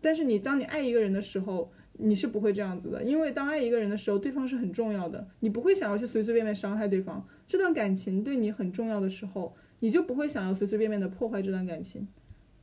[0.00, 7.24] 但是你当你爱一个人的时候，你是不会这样子的，因为当爱一个人的时候，对方是很重要的，你不会想要去随随便便伤害对方。
[7.46, 9.54] 这段感情对你很重要的时候。
[9.82, 12.06] 你就不会想要随随便便的破坏这段感情，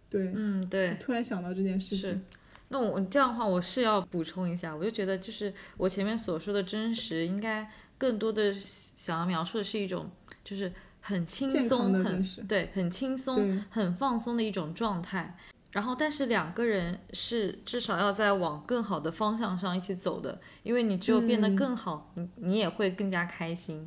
[0.10, 0.96] 对，嗯，对。
[1.02, 2.24] 突然想到这件事情，
[2.70, 10.10] 那我这样的话，我是要补充一下，我就觉得就是我前面所说的真实，应该更多的想要描述的是一种，
[10.46, 15.36] 就是很轻松、很对、很轻松、很放松的一种状态。
[15.72, 23.86] 然后，但是两个人是至少要在往更好的方向上一起走的，因为你只有变得更好，你你也会更加开心。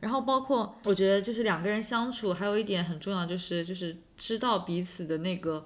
[0.00, 5.64] 然后，包括我觉得就是两个人相处，还有一点很重要，就是就是知道彼此的那个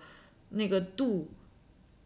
[0.51, 1.31] 那个度。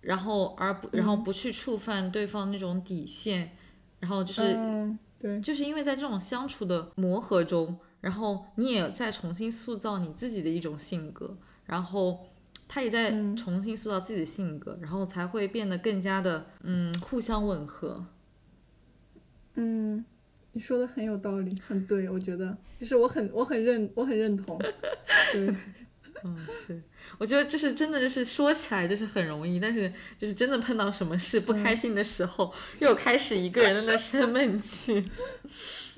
[0.02, 3.50] 然后而不，然后不去触犯对方那种底线，
[3.98, 12.24] 然后就是，对，就是因为在这种相处的磨合中，然后你也在重新塑造你自己的一种性格，然后
[12.68, 18.06] 他也在重新塑造自己的性格，然后才会变得更加的，嗯，互相吻合。
[19.54, 20.04] 嗯，
[20.56, 24.58] 你说的很有道理，很对，我觉得，就是我很我很认我很认同，
[25.30, 25.54] 对，
[26.24, 26.34] 嗯，
[26.66, 26.82] 是。
[27.18, 35.04] 我觉得就是真的，就是说起来就是很容易，但是就是真的碰到什么事不开心的时候，又开始一个人在那生闷气。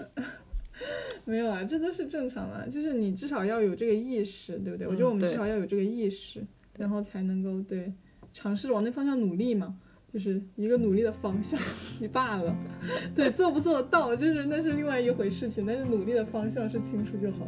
[1.24, 4.88] 没有啊，这都是正常的，就是你至少要有这个意识，对不对？
[4.88, 6.44] 我觉得我们至少要有这个意识，
[6.76, 7.92] 然后才能够对
[8.32, 9.76] 尝试往那方向努力嘛，
[10.12, 11.60] 就是一个努力的方向，
[12.00, 12.56] 你罢了。
[13.14, 17.46] 对，做不做得到，就是那是另外一回事情，但是努力的方向是清楚就好。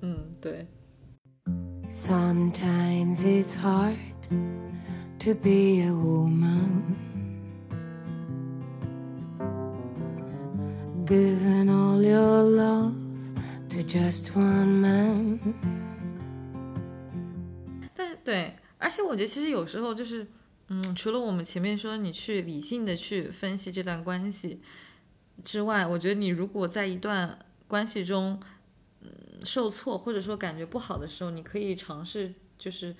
[0.00, 0.66] 嗯，对。
[1.90, 3.96] Sometimes it's hard
[5.18, 6.82] to be a woman.
[11.06, 12.92] Giving all your love
[13.70, 15.38] to just one man.
[17.94, 20.26] 但是对，而且我觉得其实有时候就是，
[20.68, 24.60] 嗯，除了我们前面说你去理性的去分析这段关系
[25.44, 28.40] 之外，我觉得你如果在一段关系中，
[29.00, 29.10] 嗯
[29.44, 32.94] 受挫或者说感觉不好的时候，你可以尝试就是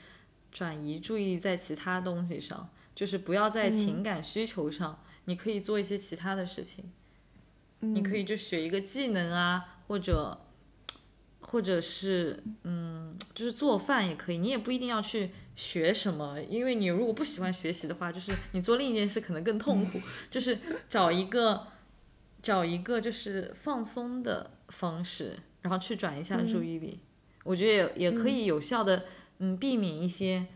[0.51, 6.91] 转移注意力在其他东西上，就是不要在情感需求上，你可以做一些其他的事情。
[7.81, 10.48] 你可以就学一个技能啊，或者
[11.51, 14.39] 或者是嗯，就是做饭也可以。
[14.39, 20.01] 你也不一定要去学什么，因为你如果不喜欢学习的话，就是你做另一件事可能更痛苦。
[20.31, 21.67] 就是找一个
[22.43, 25.37] 找一个就是放松的方式。
[25.61, 27.01] 然后去转一下注意力，
[27.43, 29.05] 我觉得也也可以有效的，
[29.39, 30.47] 嗯，避免一些，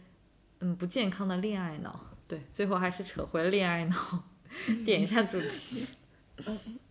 [0.60, 2.14] 嗯，不健康的恋爱脑。
[2.28, 4.24] 对，最后还是扯回恋爱脑，
[4.84, 5.84] 点一下主题。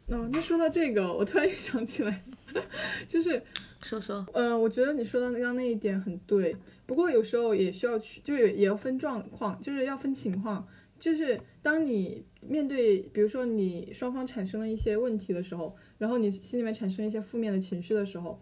[0.09, 2.21] 嗯，那说到这个，我突然又想起来，
[3.07, 3.41] 就是
[3.81, 6.55] 说说，嗯，我觉得你说的刚刚那一点很对，
[6.85, 10.67] 不过有时候也需要去，就也也要分状况，就是要分情况，
[10.99, 15.75] 就是当你面对，比如说你双方产生了一些问题的时候。
[16.01, 18.41] 然后你心里面产生一些负面的情绪的时候，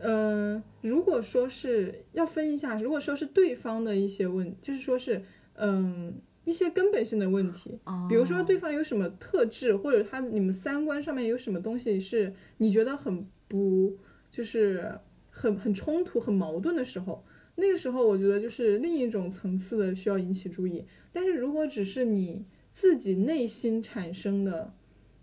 [0.00, 5.22] 嗯，如果说是要分一下，如果说是对方的一些问，就是说是
[5.54, 6.12] 嗯
[6.44, 13.96] 一些根本性的问题，比如说对方有什么特质，或者他你们三观上面有什么东西是你觉得很不
[14.30, 14.92] 就是
[15.28, 17.24] 很很冲突、很矛盾的时候，
[17.56, 20.84] 那个时候我觉得就是另一种层次的需要引起注意。
[21.12, 24.72] 但是如果只是你自己内心产生的，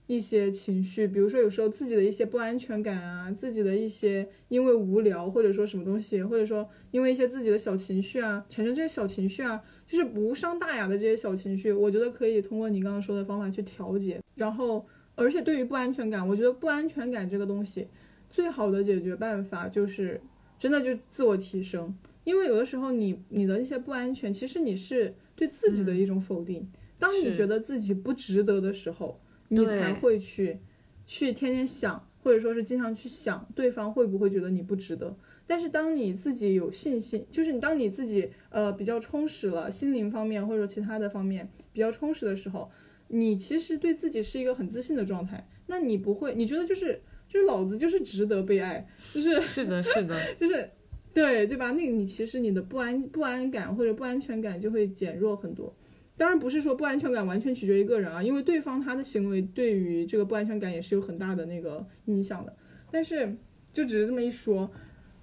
[0.08, 14.22] 一些情绪，比如说有时候自己的一些不安全感啊，自己的一些因为无聊或者说什么东西，或者说因为一些自己的小情绪啊，产生这些小情绪啊，就是无伤大雅的这些小情绪，我觉得可以通过你刚刚说的方法去调节。
[14.36, 14.86] 然后，
[15.16, 17.90] 而且对于不安全感，我觉得不安全感这个东西，
[18.30, 20.22] 最好的解决办法就是
[20.58, 26.70] 真的就自我提升，因为有的时候你你的一些不安全，其实你是对自己的一种否定。
[26.98, 29.20] 当你觉得自己不值得的时候。
[29.50, 30.60] 你才会去，
[31.06, 35.16] 去天天想，或者说是经常去想对方会不会觉得你不值得。
[35.46, 42.70] 但是当你自己有信心，就是你当你自己呃比较充实了，心灵方面或者说其他的方面比较充实的时候，
[43.08, 45.48] 你其实对自己是一个很自信的状态。
[45.68, 50.70] 那你不会，你觉得就是就是老子就是值得被爱，就是 是的，是的， 就是
[51.14, 51.72] 对对吧？
[51.72, 55.74] 那你其实你的不安不安感或者不安全感就会减弱很多。
[56.16, 62.56] 当然不是说不安全感完全取决于个人啊，因为对方他的行为对于这个不安全感也是有很大的那个影响的。
[62.92, 63.36] 但是
[63.72, 64.72] 就只是这么一说，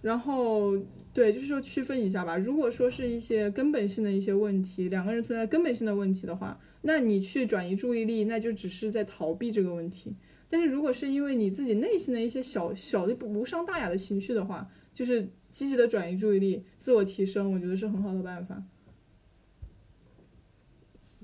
[0.03, 0.79] 然后
[1.13, 2.37] 对，就是说区分一下吧。
[2.37, 10.15] 如果说是一些根本性的一些问题，两个人存在根本性的问题的话，那你去转移注意力，那就只是在逃避这个问题。
[10.55, 18.63] 但是如果是因为你自己内心的一些小小的无伤大雅的情绪的话，就是积极的转移注意力，自我提升，我觉得是很好的办法。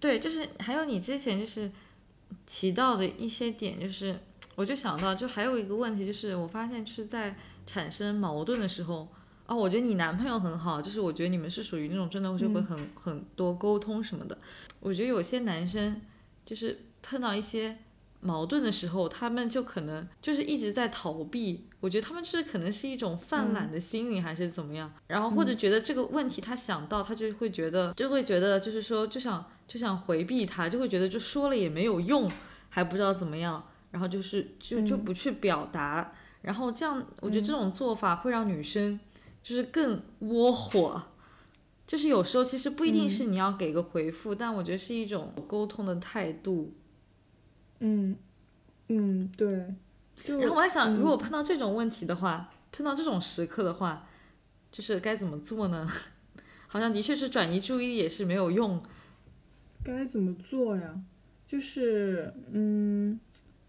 [0.00, 1.70] 对，就是还有你之前就是
[2.44, 4.18] 提到的一些点，就是
[4.56, 7.36] 我就想到，就还有一个问题，就是我发现就是在
[7.68, 9.06] 产生矛盾的时候，
[9.46, 14.36] 哦，我觉得你男朋友很好，就是我觉得你们是属于那种真的就会很、很多沟通什么的。
[14.80, 16.02] 我觉得有些男生
[16.44, 17.78] 就是碰到一些
[18.20, 21.66] 矛盾的时候，他们就可能就是一直在逃避。
[21.80, 24.92] 我觉得他们就是可能是一种犯懒的心理，还是怎么样。
[25.06, 32.30] 然后或者觉得这个问题他想到，他就会觉得就会觉得就是说就想就想回避他，就会觉得就说了也没有用，
[32.68, 36.12] 还不知道怎么样，然后就是就就不去表达。
[36.42, 38.98] 然后这样，我觉得这种做法会让女生。
[39.42, 41.00] 就是更窝火，
[41.86, 46.74] 就是有时候其实不一定是你要给个回复，但我觉得是一种沟通的态度。
[47.80, 48.16] 嗯
[48.88, 49.74] 嗯，对。
[50.38, 54.06] 然后我还想，如果碰到这种问题的话，碰到这种时刻的话，
[54.70, 55.90] 就是该怎么做呢？
[56.68, 58.82] 好像的确是转移注意力也是没有用。
[59.82, 61.00] 该怎么做呀？
[61.46, 63.18] 就是嗯，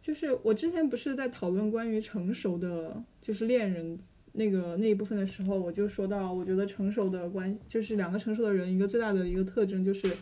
[0.01, 3.99] 就是我之前不是在讨论关于成熟的就是恋人。
[4.33, 10.15] 那个那一部分的时候，我就说到，我觉得成熟的关就是两个成熟的人，一个最大的一个特征就是，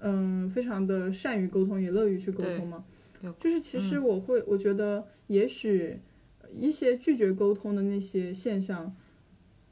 [0.00, 2.84] 嗯，非常的善于沟通，也乐于去沟通嘛。
[3.38, 6.00] 就是其实我会，我觉得也许
[6.52, 8.94] 一些拒绝沟通的那些现象，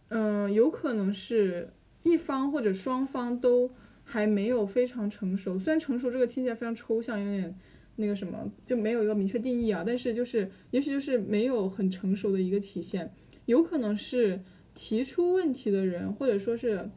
[0.09, 1.72] 嗯，有可能是
[2.03, 3.70] 一方或者双方都
[4.05, 5.59] 还没有非常成熟。
[5.59, 7.55] 虽然成熟这个听起来非常抽象，有点
[7.96, 9.82] 那个什么，就没有一个明确定义啊。
[9.86, 13.12] 但是就是也许就是没有很成熟的一个体现。
[13.46, 14.40] 有可能是
[14.72, 16.88] 提出问题的人，或者说是，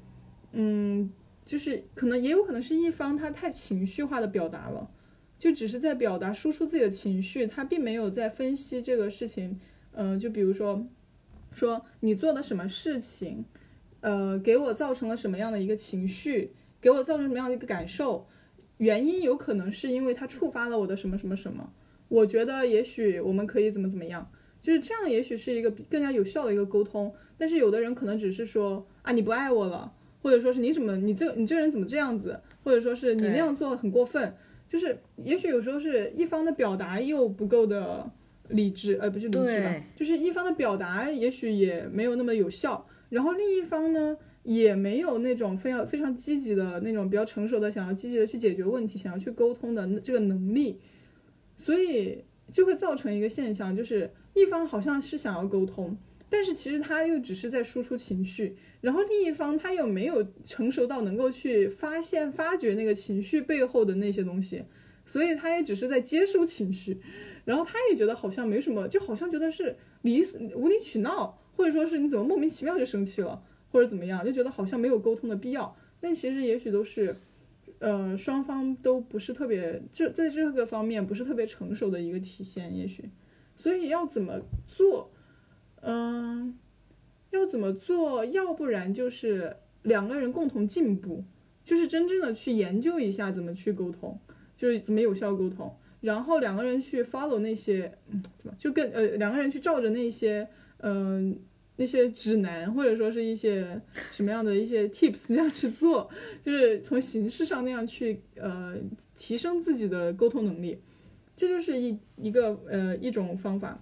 [0.52, 1.12] 嗯，
[1.44, 4.90] 就是可能也有可能是一方他太情绪化的表达了，
[5.38, 9.60] 就只是在表达输出自己的情绪，他并没有在分析这个事情。
[9.92, 10.86] 嗯，就比如说，
[11.52, 13.46] 说你做的什么事情，
[14.02, 18.28] 呃，给我造成了什么样的一个情绪，给我造成什么样的一个感受，
[18.78, 21.72] 原因有可能是因为他触发了我的什么什么什么。
[22.08, 24.30] 我觉得也许我们可以怎么怎么样。
[24.62, 27.14] 就是这样，也许是一个更加有效的一个沟通。
[27.38, 34.36] 但是有的人可能只是说啊，你不爱我了，或者说是你怎么你这你这人怎么这样子，或者说是你那样做很过分。
[34.76, 38.12] 就是也许有时候是一方的表达又不够的
[38.50, 39.82] 理智，呃，不是理智吧？
[39.96, 50.78] 就是一方的表达也许也没有那么有效，然后另一方呢也没有那种非常非常积极的那种比较成熟的想要积极的去解决问题、想要去沟通的这个能力，
[51.56, 52.22] 所以
[52.52, 54.12] 就会造成一个现象，就是。
[54.38, 55.98] 一方好像是想要沟通，
[56.30, 64.64] 但是其实他又只是在输出情绪，然后另一方他又没有成熟到能够去发现、发掘那个情绪背后的那些东西，
[65.06, 67.00] 所以他也只是在接收情绪，
[67.46, 77.16] 然后他也觉得好像没什么，就好像觉得是理无理取闹，或者说是你怎么莫名其妙就生气了，或者怎么样，就觉得好像没有沟通的必要，但其实也许都是，
[77.80, 83.10] 呃，双方都不是特别，就在这个方面不是特别成熟的一个体现，也许。
[83.56, 85.12] 所以要怎么做？
[85.88, 86.58] 嗯，
[87.30, 88.26] 要怎么做？
[88.26, 91.24] 要不然就是两个人共同进步，
[91.64, 94.20] 就是真正的去研究一下怎么去沟通，
[94.58, 95.72] 就是怎么有效沟通。
[96.02, 100.48] 然后两个人去 follow 那些，嗯，怎么就跟呃两个人去照着那些，
[100.80, 101.38] 嗯，
[101.76, 103.80] 那些指南或者说是一些
[104.12, 106.10] 什么样的一些 tips 那样去做，
[106.42, 108.76] 就是从形式上那样去呃
[109.14, 110.80] 提升自己的沟通能力。
[111.38, 113.80] 这就是一一个呃一种方法，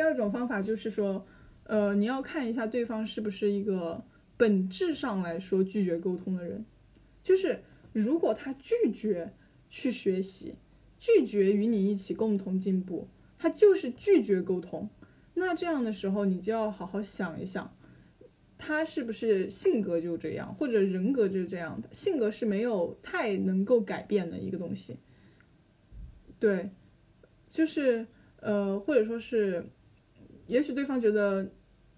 [0.00, 1.26] 第二种方法就是说，
[1.64, 4.02] 呃，你要看一下对方是不是一个
[4.38, 6.64] 本质上来说拒绝沟通的人，
[7.22, 9.30] 就是如果他拒绝
[9.68, 10.54] 去学习，
[10.98, 14.88] 拒绝与你一起共同进步，他就是拒绝沟通，
[15.34, 17.70] 那这样的时候你就要好好想一想，
[18.56, 24.96] 他是不是性格就这样，或者人格就是这样的，性格是没有太能够改变的一个东西。
[26.38, 26.70] 对，
[27.50, 28.06] 就是
[28.40, 29.62] 呃，或者说是，
[30.50, 31.50] 也许对方觉得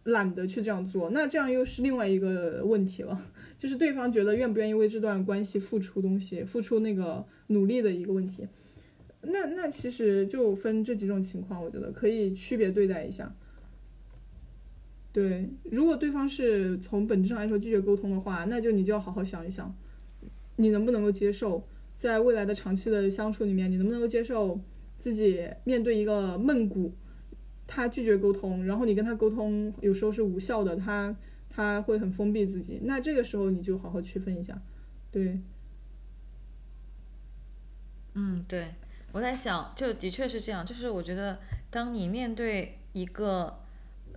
[0.05, 3.19] 懒得去这样做，那这样又是另外一个问题了，
[3.57, 8.47] 就是对方觉得愿不愿意为这段关系付出东西、付出那个努力的一个问题。
[9.23, 13.35] 那那其实就分这几种情况，我觉得可以区别对待一下。
[15.13, 19.75] 对，如果对方是从本质上来说拒绝沟通的话，那就你就要好好想一想，
[20.57, 21.67] 你能不能够接受。
[21.95, 24.59] 在未来的长期的相处里面，你能不能够接受
[24.99, 26.93] 自己面对一个闷骨，
[27.75, 31.17] 他拒绝沟通，然后你跟他沟通有时候是无效的，他
[31.49, 34.61] 他会很封闭自己，那这个时候你就好好区分一下，
[35.11, 35.41] 对。
[38.15, 38.75] 嗯，对，
[39.13, 41.39] 我在想，就的确是这样，就是我觉得
[41.71, 43.61] 当你面对一个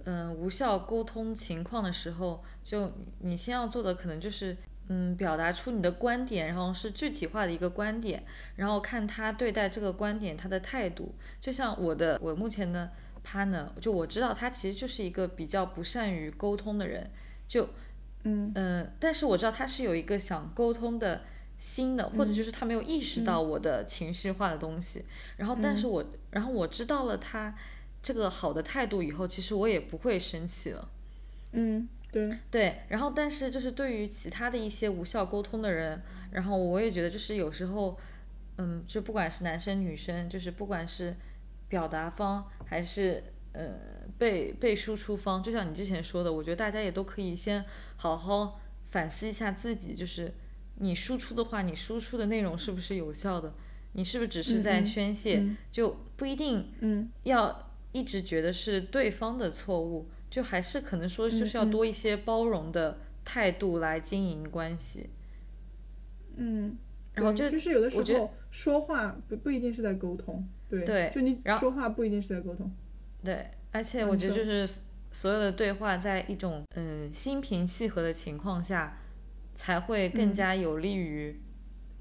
[0.03, 4.57] 嗯无效沟通情况的时候，就你先要做的可能就是。
[4.87, 8.23] 嗯，表达出你的观点，然后是具体化的一个观点，
[8.55, 11.15] 然后看他对待这个观点他的态度。
[11.39, 12.91] 就像我的，我目前的
[13.25, 17.09] partner，就我知道他其实就是一个比较不善于沟通的人，
[17.47, 17.67] 就
[18.23, 21.23] 嗯嗯，但是我知道他是有一个想沟通的
[21.57, 25.05] 心的，或者就是他没有意识到我的情绪化的东西。
[25.37, 27.55] 然后，但是我，然后我知道了他
[28.03, 30.89] 这个好的态度以后，其实我也不会生气了。
[31.53, 32.81] 嗯，对，对。
[32.89, 37.97] 然后，但是就是对于其他的一些无效沟通的人，然后我也觉得就是有时候，
[38.57, 41.15] 嗯，就不管是男生女生，就是不管是
[41.67, 43.23] 表达方还是
[43.53, 43.79] 呃
[44.17, 47.63] 被被输出方，就像你之前说的，我觉得大家也都可以先
[47.97, 50.33] 好好反思一下自己，就是
[50.75, 53.53] 你输出的话，你输出的内容是不是有效的？
[53.93, 55.39] 你是不是只是在宣泄？
[55.39, 65.09] 嗯就不一定嗯要一直觉得是对方的错误，就还是可能说就是要多一些包容的态度来经营关系。
[66.35, 66.77] 嗯，
[67.13, 72.71] 然后就对就是有的时候说话不不一定是在沟通，对对就你说话不一定是在沟通，
[73.23, 74.67] 对，而且嗯我觉得就是
[75.11, 78.97] 所有的对话，在一种嗯心平气和的情况下，
[79.55, 80.33] 才会更嗯。
[80.33, 81.39] 加有利于，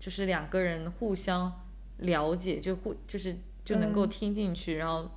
[0.00, 1.52] 就是两个人互相
[1.98, 4.08] 了解，就互就是就能够嗯。
[4.08, 5.10] 听进去，然后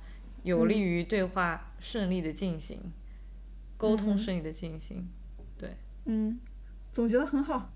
[0.44, 2.80] 有利于对话顺利的进行，
[3.76, 5.08] 沟通嗯顺利的进行。
[5.56, 6.38] 对，嗯，
[6.92, 7.72] 总结的很好，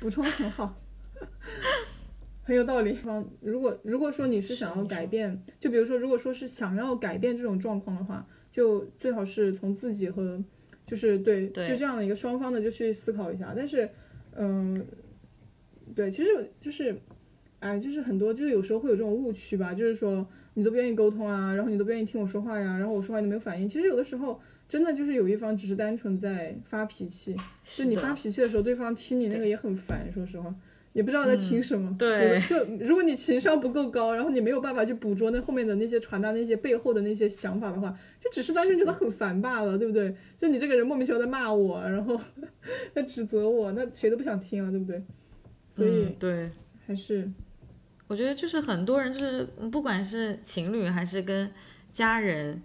[0.00, 0.74] 补充的很好，
[2.48, 2.96] 很有道理。
[3.04, 10.42] 嗯，如果如果说你是想要改变，就比如说，如果说是想要改变这种状况的话，就最好是从自己和
[10.86, 13.52] 就是对对是这样的一个双方的就去思考一下。
[13.54, 13.86] 但是，
[14.34, 14.82] 嗯，
[15.94, 16.98] 对，其实就是，
[17.58, 23.68] 哎，就是很多就是有时候会有这种误区吧，就是说你都不愿意沟通啊，然后你都不愿意听我说话呀，然后我说话你都没有反应。
[23.68, 27.36] 其实有的时候真的就是有一方只是单纯在发脾气。
[27.62, 30.54] 就你发脾气的时候，对方听你那个也很烦，说实话，
[30.92, 31.90] 也不知道在听什么。
[31.90, 40.14] 嗯对就如果你情商不够高，然后你没有办法去捕捉那后面的那些传达那些背后的那些想法的话，就只是单纯觉得很烦罢了，对不对？
[40.36, 42.20] 就你这个人莫名其妙在骂我，然后
[42.94, 45.02] 在指责我，那谁都不想听了，对不对？
[45.70, 46.50] 所以嗯、对。
[46.86, 47.30] 还是
[48.06, 51.50] 我觉得就是很多人就是嗯不管是情侣还是跟
[51.92, 52.62] 家人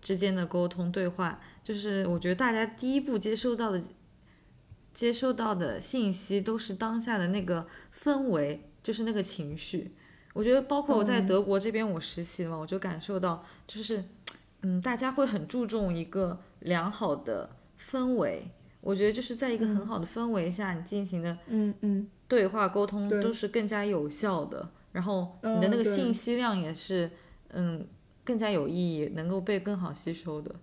[0.00, 3.82] 之间的沟通对话，就是我觉得大家第一步接收到的
[4.94, 7.66] 接收到的信息都是当下的那个
[8.00, 9.92] 氛围，就是那个情绪。
[10.32, 14.02] 我觉得包括我在嗯德国这边我实习嘛，我就感受到就是
[14.62, 18.48] 嗯，大家会很注重一个良好的氛围。
[18.80, 27.10] 我觉得就是在一个很好的氛围下，你进行的嗯嗯对话沟通都是更加有效的，然后你的那个信息量也是，
[27.50, 27.86] 嗯，
[28.24, 30.54] 更加有意义，能够被更好吸收的。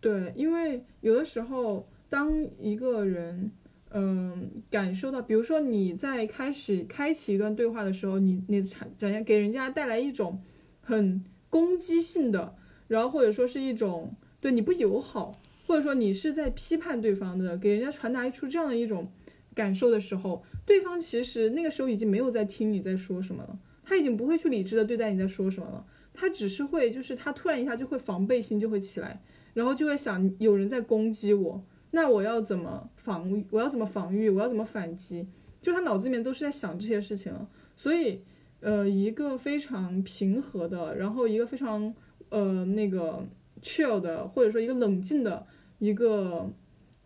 [0.00, 2.30] 对，因为有的时候，当
[2.60, 3.50] 一个人，
[3.88, 10.38] 嗯，感受到，比如说你在开始开启一段对话的时候，你你产展现给人家带来一种
[10.82, 12.54] 很攻击性的，
[12.86, 19.10] 然后或者说是一种对你不友好，或者说你是在批判对方的，给人家传达出这样的一种
[19.54, 29.22] 感受的时候，对方其实那个时候已经没有在听你在说什么了，他已经不会去理智的对待你在说什么了，他只是会就是他突然一下就会防备心就会起来。
[29.54, 33.46] 然后就会想有人在攻击我，那我要怎么防御？
[33.50, 34.28] 我要怎么防御？
[34.28, 35.28] 我要怎么反击？
[35.60, 37.48] 就他脑子里面都是在想这些事情了。
[37.76, 38.20] 所以，
[38.60, 41.94] 呃，一个非常平和的，然后一个非常
[42.30, 43.24] 呃那个
[43.62, 45.46] chill 的，或者说一个冷静的
[45.78, 46.50] 一个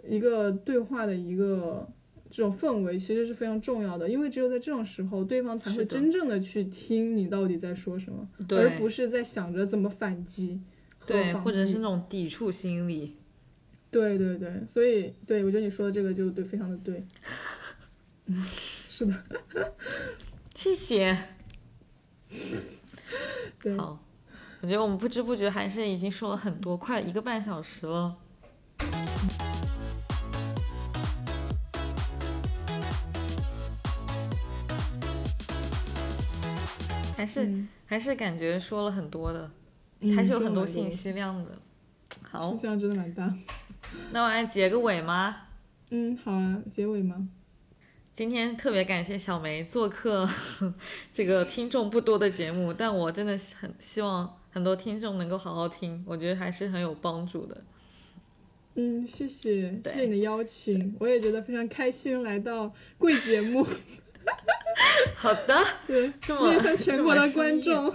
[0.08, 1.88] 一个对话的一个
[2.30, 4.08] 这种氛围，其实是非常重要的。
[4.08, 10.60] 因为只有在这种时候，对方才会真正的去听你到底在说什么，而不是在想着怎么反击。
[11.06, 13.16] 对，或者是那种抵触心理。
[13.90, 17.06] 对对对，所以对我觉得你说的这个就对，非常的对。
[18.26, 19.24] 嗯， 是的，
[20.54, 21.16] 谢谢。
[23.62, 23.98] 对，好，
[24.60, 28.16] 我觉得我们不知不觉还是已经说了很多，快一个半小时了。
[37.16, 39.48] 还是、嗯还是感觉说了很多的，
[40.00, 41.52] 嗯还是有很多信息量的。
[42.22, 43.32] 好信，息量真的蛮大。
[44.12, 45.36] 那我来结个尾吗？
[45.90, 47.28] 嗯，好啊，结尾吗？
[48.14, 50.26] 今天特别感谢小梅做客
[51.12, 57.62] 这个听众不多的节目，但我真的很希望很多听众能够好好听，我觉得还是很有帮助的。
[58.74, 63.66] 嗯，谢谢，谢谢你的邀请，我也觉得非常开心来到贵节目，
[65.16, 67.92] 好的， 对，这么面向全国的观众。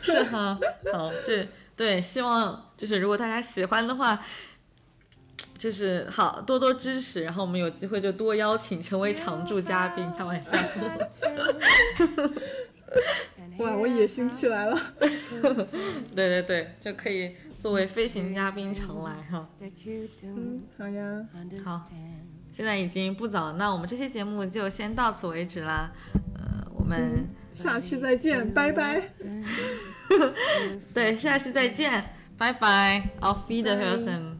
[0.00, 0.58] 是哈，
[0.92, 1.46] 好，对
[1.82, 4.16] 对，希望就是如果大家喜欢的话，
[5.58, 10.50] 就是好多多支持，然后我们有机会就多邀请成为常驻嘉宾，开玩笑。
[13.58, 14.80] 哇，我野心起来了。
[16.14, 19.48] 对对对，就可以作为飞行嘉宾常来哈。
[20.22, 21.26] 嗯，好呀。
[21.64, 21.84] 好，
[22.52, 25.90] 现在已经不早了，那我们这期节目就先到此为止啦。
[26.36, 29.12] 呃，我们下期再见，拜拜。
[30.93, 32.03] 对，下期再见，
[32.37, 33.09] 拜拜。
[33.21, 34.39] Auf Wiederhören，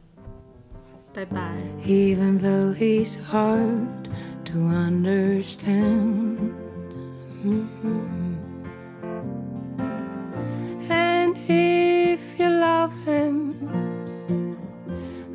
[1.13, 1.51] 拜拜。
[1.85, 4.07] Even though he's hard
[4.45, 6.53] to understand.
[7.45, 8.35] Mm-hmm.
[10.89, 13.53] And if you love him,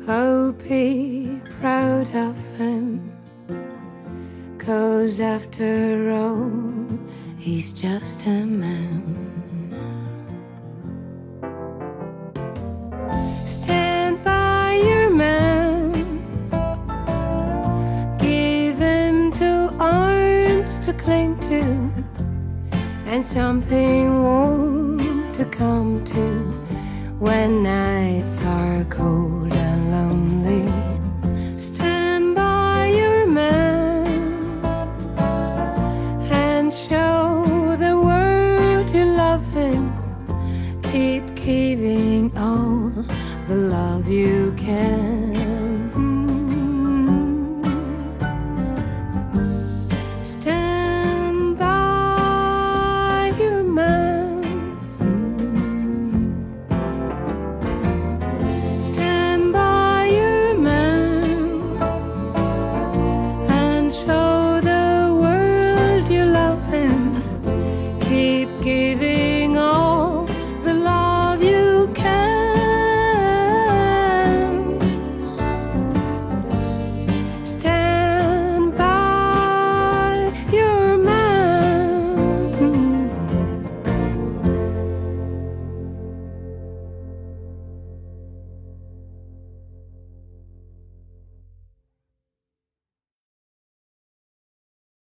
[0.07, 3.11] oh, be proud of him.
[4.57, 6.87] Cause after all,
[7.37, 9.26] he's just a man.
[13.48, 15.92] Stand by your man.
[18.18, 21.62] Give him two arms to cling to,
[23.06, 26.26] and something warm to come to
[27.18, 30.70] when nights are cold and lonely.
[31.58, 34.06] Stand by your man
[36.30, 39.90] and show the world you love him.
[40.82, 42.77] Keep giving all
[43.48, 45.27] the love you can.